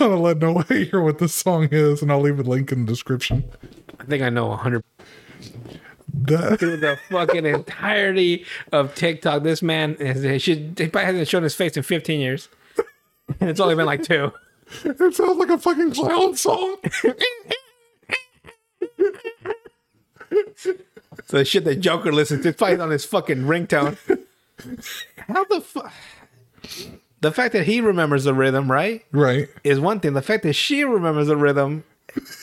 I'm 0.00 0.10
gonna 0.10 0.16
let 0.16 0.38
Noah 0.38 0.64
hear 0.64 1.00
what 1.00 1.18
this 1.18 1.34
song 1.34 1.68
is, 1.70 2.00
and 2.00 2.12
I'll 2.12 2.20
leave 2.20 2.38
a 2.38 2.42
link 2.42 2.70
in 2.70 2.84
the 2.84 2.92
description. 2.92 3.44
I 3.98 4.04
think 4.04 4.22
I 4.22 4.28
know 4.28 4.46
100 4.48 4.84
That, 6.14 6.58
through 6.58 6.78
the 6.78 6.98
fucking 7.10 7.44
entirety 7.46 8.44
of 8.72 8.94
TikTok. 8.94 9.42
This 9.42 9.62
man 9.62 9.94
is 9.96 10.22
he 10.22 10.38
should 10.38 10.74
he 10.78 10.88
probably 10.88 11.06
hasn't 11.06 11.28
shown 11.28 11.42
his 11.42 11.54
face 11.54 11.76
in 11.76 11.82
15 11.82 12.20
years. 12.20 12.48
And 13.40 13.50
it's 13.50 13.60
only 13.60 13.74
been 13.74 13.86
like 13.86 14.02
two. 14.02 14.32
it 14.84 15.14
sounds 15.14 15.38
like 15.38 15.50
a 15.50 15.58
fucking 15.58 15.92
clown 15.92 16.34
song. 16.36 16.76
So 21.26 21.36
the 21.38 21.44
shit 21.44 21.64
that 21.64 21.76
Joker 21.76 22.12
listens 22.12 22.42
to, 22.42 22.48
it's 22.50 22.58
probably 22.58 22.80
on 22.80 22.90
his 22.90 23.04
fucking 23.04 23.38
ringtone. 23.42 23.98
How 25.28 25.44
the 25.44 25.60
fuck? 25.60 25.92
The 27.20 27.32
fact 27.32 27.52
that 27.52 27.64
he 27.64 27.80
remembers 27.80 28.24
the 28.24 28.32
rhythm, 28.34 28.70
right, 28.70 29.04
Right. 29.12 29.48
is 29.64 29.78
one 29.80 30.00
thing. 30.00 30.14
The 30.14 30.22
fact 30.22 30.42
that 30.44 30.52
she 30.54 30.84
remembers 30.84 31.26
the 31.26 31.36
rhythm, 31.36 31.84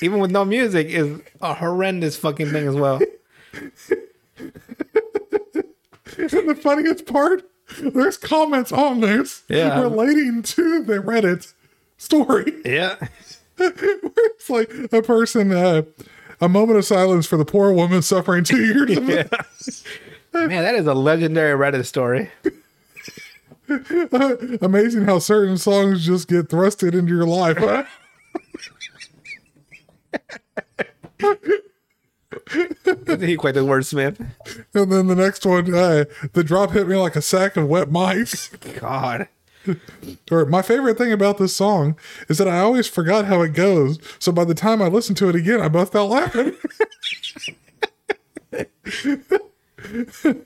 even 0.01 0.19
with 0.19 0.31
no 0.31 0.45
music, 0.45 0.87
is 0.87 1.19
a 1.41 1.53
horrendous 1.55 2.15
fucking 2.17 2.51
thing 2.51 2.67
as 2.67 2.75
well. 2.75 2.99
And 6.17 6.49
the 6.49 6.55
funniest 6.59 7.05
part, 7.05 7.43
there's 7.79 8.17
comments 8.17 8.71
on 8.71 9.01
this 9.01 9.43
Yeah. 9.49 9.81
relating 9.81 10.43
to 10.43 10.83
the 10.83 10.97
Reddit 10.99 11.51
story. 11.97 12.53
Yeah. 12.63 12.95
Where 13.57 13.71
it's 14.15 14.49
like 14.49 14.71
a 14.91 15.01
person, 15.01 15.51
uh, 15.51 15.83
a 16.41 16.49
moment 16.49 16.77
of 16.77 16.85
silence 16.85 17.25
for 17.25 17.37
the 17.37 17.45
poor 17.45 17.71
woman 17.73 18.01
suffering 18.01 18.43
two 18.43 18.63
years 18.65 18.97
of 18.97 19.09
Yeah. 19.09 19.27
Man, 20.33 20.49
that 20.63 20.75
is 20.75 20.85
a 20.85 20.93
legendary 20.93 21.57
Reddit 21.57 21.85
story. 21.85 22.29
Amazing 24.61 25.05
how 25.05 25.19
certain 25.19 25.57
songs 25.57 26.05
just 26.05 26.27
get 26.27 26.49
thrusted 26.49 26.93
into 26.93 27.13
your 27.13 27.25
life. 27.25 27.57
Huh? 27.57 27.85
He 33.19 33.35
quite 33.35 33.55
the 33.55 33.61
wordsmith? 33.61 34.19
and 34.73 34.91
then 34.91 35.07
the 35.07 35.15
next 35.15 35.45
one, 35.45 35.73
uh, 35.73 36.05
the 36.33 36.43
drop 36.43 36.71
hit 36.71 36.87
me 36.87 36.95
like 36.95 37.15
a 37.15 37.21
sack 37.21 37.57
of 37.57 37.67
wet 37.67 37.91
mice. 37.91 38.49
God. 38.79 39.27
Or 40.31 40.45
my 40.45 40.61
favorite 40.61 40.97
thing 40.97 41.11
about 41.11 41.37
this 41.37 41.55
song 41.55 41.97
is 42.29 42.37
that 42.37 42.47
I 42.47 42.59
always 42.59 42.87
forgot 42.87 43.25
how 43.25 43.41
it 43.41 43.53
goes. 43.53 43.97
So 44.19 44.31
by 44.31 44.45
the 44.45 44.53
time 44.53 44.81
I 44.81 44.87
listened 44.87 45.17
to 45.17 45.29
it 45.29 45.35
again, 45.35 45.61
I 45.61 45.67
bust 45.69 45.95
out 45.95 46.09
laughing. 46.09 46.55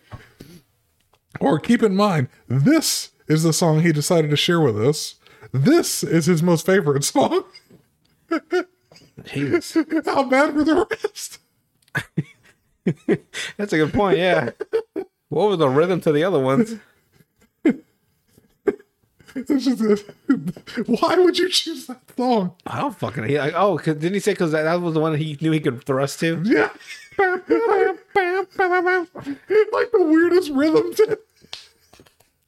or 1.39 1.59
keep 1.59 1.83
in 1.83 1.95
mind, 1.95 2.29
this 2.47 3.11
is 3.27 3.43
the 3.43 3.53
song 3.53 3.81
he 3.81 3.91
decided 3.91 4.29
to 4.31 4.37
share 4.37 4.61
with 4.61 4.81
us. 4.81 5.15
This 5.51 6.03
is 6.03 6.25
his 6.27 6.41
most 6.43 6.65
favorite 6.65 7.03
song. 7.03 7.43
Jesus. 9.25 9.77
How 10.05 10.23
bad 10.23 10.55
were 10.55 10.63
the 10.63 10.87
rest? 10.89 11.39
That's 13.57 13.73
a 13.73 13.77
good 13.77 13.93
point, 13.93 14.17
yeah. 14.17 14.51
What 15.29 15.49
was 15.49 15.59
the 15.59 15.69
rhythm 15.69 16.01
to 16.01 16.11
the 16.11 16.23
other 16.23 16.39
ones? 16.39 16.75
It's 19.35 19.65
just, 19.65 20.05
why 20.87 21.15
would 21.15 21.37
you 21.37 21.49
choose 21.49 21.85
that 21.85 22.01
song? 22.17 22.55
I 22.65 22.81
don't 22.81 22.95
fucking. 22.95 23.25
He, 23.25 23.37
like, 23.37 23.53
oh, 23.55 23.77
cause, 23.77 23.95
didn't 23.95 24.15
he 24.15 24.19
say 24.19 24.31
because 24.31 24.51
that, 24.51 24.63
that 24.63 24.81
was 24.81 24.95
the 24.95 24.99
one 24.99 25.15
he 25.15 25.37
knew 25.39 25.51
he 25.51 25.59
could 25.59 25.83
thrust 25.83 26.19
to? 26.21 26.41
Yeah. 26.45 26.69
like 27.19 27.45
the 29.91 30.05
weirdest 30.09 30.49
rhythm. 30.51 30.93
to 30.95 31.19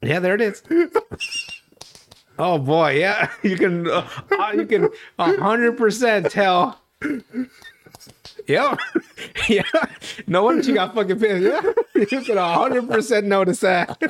Yeah, 0.02 0.18
there 0.18 0.34
it 0.34 0.40
is. 0.40 0.62
Oh 2.38 2.58
boy, 2.58 2.98
yeah, 2.98 3.30
you 3.42 3.56
can 3.56 3.88
uh, 3.88 4.08
uh, 4.30 4.52
you 4.54 4.66
can 4.66 4.88
hundred 5.18 5.76
percent 5.76 6.30
tell. 6.30 6.80
Yep, 8.46 8.78
yeah. 9.48 9.62
No 10.26 10.42
wonder 10.44 10.62
she 10.62 10.72
got 10.72 10.94
fucking 10.94 11.18
pissed. 11.20 11.42
Yeah, 11.42 11.60
you 11.94 12.06
can 12.22 12.36
hundred 12.36 12.88
percent 12.88 13.26
notice 13.26 13.60
that 13.60 14.00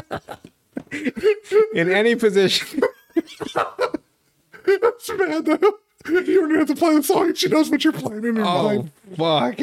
in 1.74 1.90
any 1.92 2.14
position. 2.16 2.80
That's 3.14 5.10
bad 5.10 5.44
though. 5.46 5.78
You 6.08 6.22
don't 6.24 6.50
even 6.50 6.58
have 6.58 6.68
to 6.68 6.74
play 6.74 6.94
the 6.96 7.02
song 7.02 7.28
and 7.28 7.38
she 7.38 7.48
knows 7.48 7.70
what 7.70 7.84
you're 7.84 7.92
playing 7.92 8.24
in 8.24 8.36
her 8.36 8.44
Oh 8.44 8.64
mind. 8.64 8.90
fuck, 9.16 9.56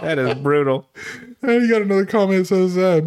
that 0.00 0.18
is 0.18 0.34
brutal. 0.36 0.88
And 1.42 1.62
you 1.62 1.68
got 1.70 1.82
another 1.82 2.06
comment 2.06 2.48
that 2.48 2.54
says, 2.54 2.78
uh, 2.78 3.02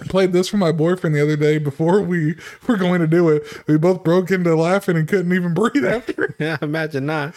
I 0.00 0.04
played 0.06 0.32
this 0.32 0.48
for 0.48 0.56
my 0.56 0.72
boyfriend 0.72 1.14
the 1.14 1.20
other 1.22 1.36
day 1.36 1.58
before 1.58 2.00
we 2.00 2.36
were 2.66 2.78
going 2.78 3.02
to 3.02 3.06
do 3.06 3.28
it. 3.28 3.42
We 3.66 3.76
both 3.76 4.02
broke 4.04 4.30
into 4.30 4.54
laughing 4.56 4.96
and 4.96 5.06
couldn't 5.06 5.34
even 5.34 5.52
breathe 5.52 5.84
after. 5.84 6.34
Yeah, 6.38 6.56
imagine 6.62 7.04
not. 7.06 7.34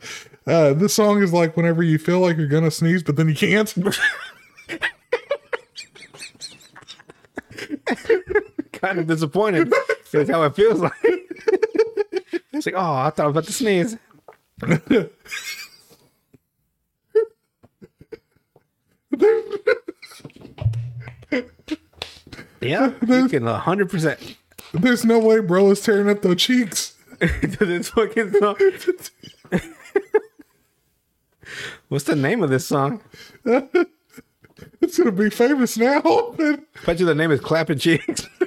Uh, 0.46 0.72
this 0.72 0.94
song 0.94 1.22
is 1.22 1.30
like 1.30 1.58
whenever 1.58 1.82
you 1.82 1.98
feel 1.98 2.20
like 2.20 2.38
you're 2.38 2.46
gonna 2.46 2.70
sneeze, 2.70 3.02
but 3.02 3.16
then 3.16 3.28
you 3.28 3.34
can't. 3.34 3.74
Kind 8.72 8.98
of 8.98 9.06
disappointed. 9.06 9.70
That's 10.10 10.30
how 10.30 10.44
it 10.44 10.54
feels 10.56 10.80
like. 10.80 10.94
It's 12.54 12.64
like, 12.66 12.74
oh, 12.74 12.94
I 12.94 13.10
thought 13.10 13.24
I 13.24 13.26
was 13.26 13.32
about 13.32 13.44
to 13.44 13.52
sneeze. 13.52 13.96
Yeah, 22.60 22.92
you 23.06 23.28
can 23.28 23.46
hundred 23.46 23.90
percent. 23.90 24.36
There's 24.72 25.04
no 25.04 25.18
way 25.18 25.40
bro 25.40 25.70
is 25.70 25.80
tearing 25.80 26.08
up 26.08 26.22
their 26.22 26.34
cheeks. 26.34 26.94
This 27.20 27.90
fucking 27.90 28.32
song. 28.32 28.56
What's 31.88 32.04
the 32.04 32.16
name 32.16 32.42
of 32.42 32.50
this 32.50 32.66
song? 32.66 33.02
It's 34.80 34.98
gonna 34.98 35.12
be 35.12 35.30
famous 35.30 35.76
now. 35.76 36.00
Bet 36.86 36.98
you 36.98 37.06
the 37.06 37.14
name 37.14 37.30
is 37.30 37.40
Clapping 37.40 37.78
Cheeks. 37.78 38.26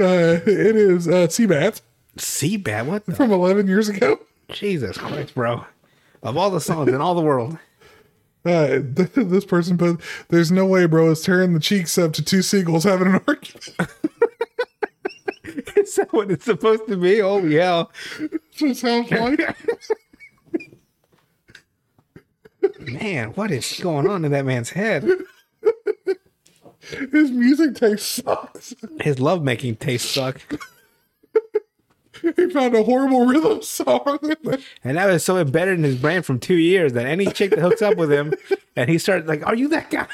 Uh, 0.00 0.40
it 0.46 0.74
is 0.74 1.06
uh, 1.06 1.26
Seabat 1.26 1.82
Seabat, 2.16 2.86
what 2.86 3.04
the 3.04 3.14
from 3.14 3.30
11 3.30 3.66
years 3.66 3.90
ago. 3.90 4.18
Jesus 4.48 4.96
Christ, 4.96 5.34
bro. 5.34 5.66
Of 6.22 6.38
all 6.38 6.50
the 6.50 6.62
songs 6.62 6.88
in 6.88 7.02
all 7.02 7.14
the 7.14 7.20
world. 7.20 7.58
Uh, 8.42 8.78
th- 8.96 9.12
this 9.14 9.44
person 9.44 9.76
put, 9.76 10.00
"There's 10.28 10.50
no 10.50 10.64
way, 10.64 10.86
bro, 10.86 11.10
is 11.10 11.20
tearing 11.20 11.52
the 11.52 11.60
cheeks 11.60 11.98
up 11.98 12.14
to 12.14 12.24
two 12.24 12.40
seagulls 12.40 12.84
having 12.84 13.08
an 13.08 13.20
argument." 13.26 13.68
Is 15.76 15.94
that 15.96 16.08
what 16.10 16.30
it's 16.30 16.46
supposed 16.46 16.86
to 16.88 16.96
be? 16.96 17.18
Holy 17.18 17.56
hell. 17.56 17.92
That's 18.18 18.62
what 18.62 18.70
it 18.70 18.76
sounds 18.78 19.10
like. 19.10 19.56
Man, 22.78 23.30
what 23.30 23.50
is 23.50 23.80
going 23.80 24.08
on 24.08 24.24
in 24.24 24.32
that 24.32 24.44
man's 24.44 24.70
head? 24.70 25.08
His 27.12 27.30
music 27.30 27.76
taste 27.76 28.06
sucks. 28.08 28.74
His 29.00 29.20
lovemaking 29.20 29.76
tastes 29.76 30.10
suck. 30.10 30.40
He 32.20 32.50
found 32.50 32.74
a 32.76 32.82
horrible 32.84 33.26
rhythm 33.26 33.62
song. 33.62 34.18
And 34.84 34.96
that 34.96 35.06
was 35.06 35.24
so 35.24 35.38
embedded 35.38 35.78
in 35.78 35.84
his 35.84 35.96
brain 35.96 36.22
from 36.22 36.38
two 36.38 36.54
years 36.56 36.92
that 36.92 37.06
any 37.06 37.26
chick 37.26 37.50
that 37.50 37.58
hooks 37.60 37.82
up 37.82 37.96
with 37.96 38.12
him 38.12 38.32
and 38.76 38.88
he 38.88 38.98
starts 38.98 39.26
like, 39.26 39.44
Are 39.46 39.56
you 39.56 39.68
that 39.68 39.90
guy? 39.90 40.06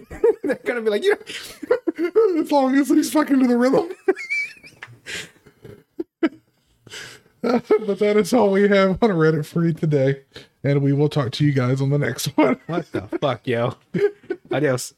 They're 0.42 0.60
gonna 0.64 0.80
be 0.80 0.90
like, 0.90 1.04
Yeah. 1.04 1.14
as 2.38 2.50
long 2.50 2.76
as 2.76 2.88
he's 2.88 3.12
fucking 3.12 3.40
to 3.40 3.46
the 3.46 3.56
rhythm. 3.58 3.90
but 7.42 7.98
that 7.98 8.16
is 8.16 8.32
all 8.32 8.52
we 8.52 8.68
have 8.68 9.02
on 9.02 9.10
Reddit 9.10 9.44
free 9.46 9.72
today. 9.74 10.22
And 10.62 10.82
we 10.82 10.92
will 10.92 11.08
talk 11.08 11.32
to 11.32 11.44
you 11.44 11.52
guys 11.52 11.80
on 11.80 11.90
the 11.90 11.98
next 11.98 12.26
one. 12.36 12.60
What 12.66 12.90
the 12.92 13.02
fuck, 13.20 13.46
yo? 13.46 13.76
Adios. 14.52 14.94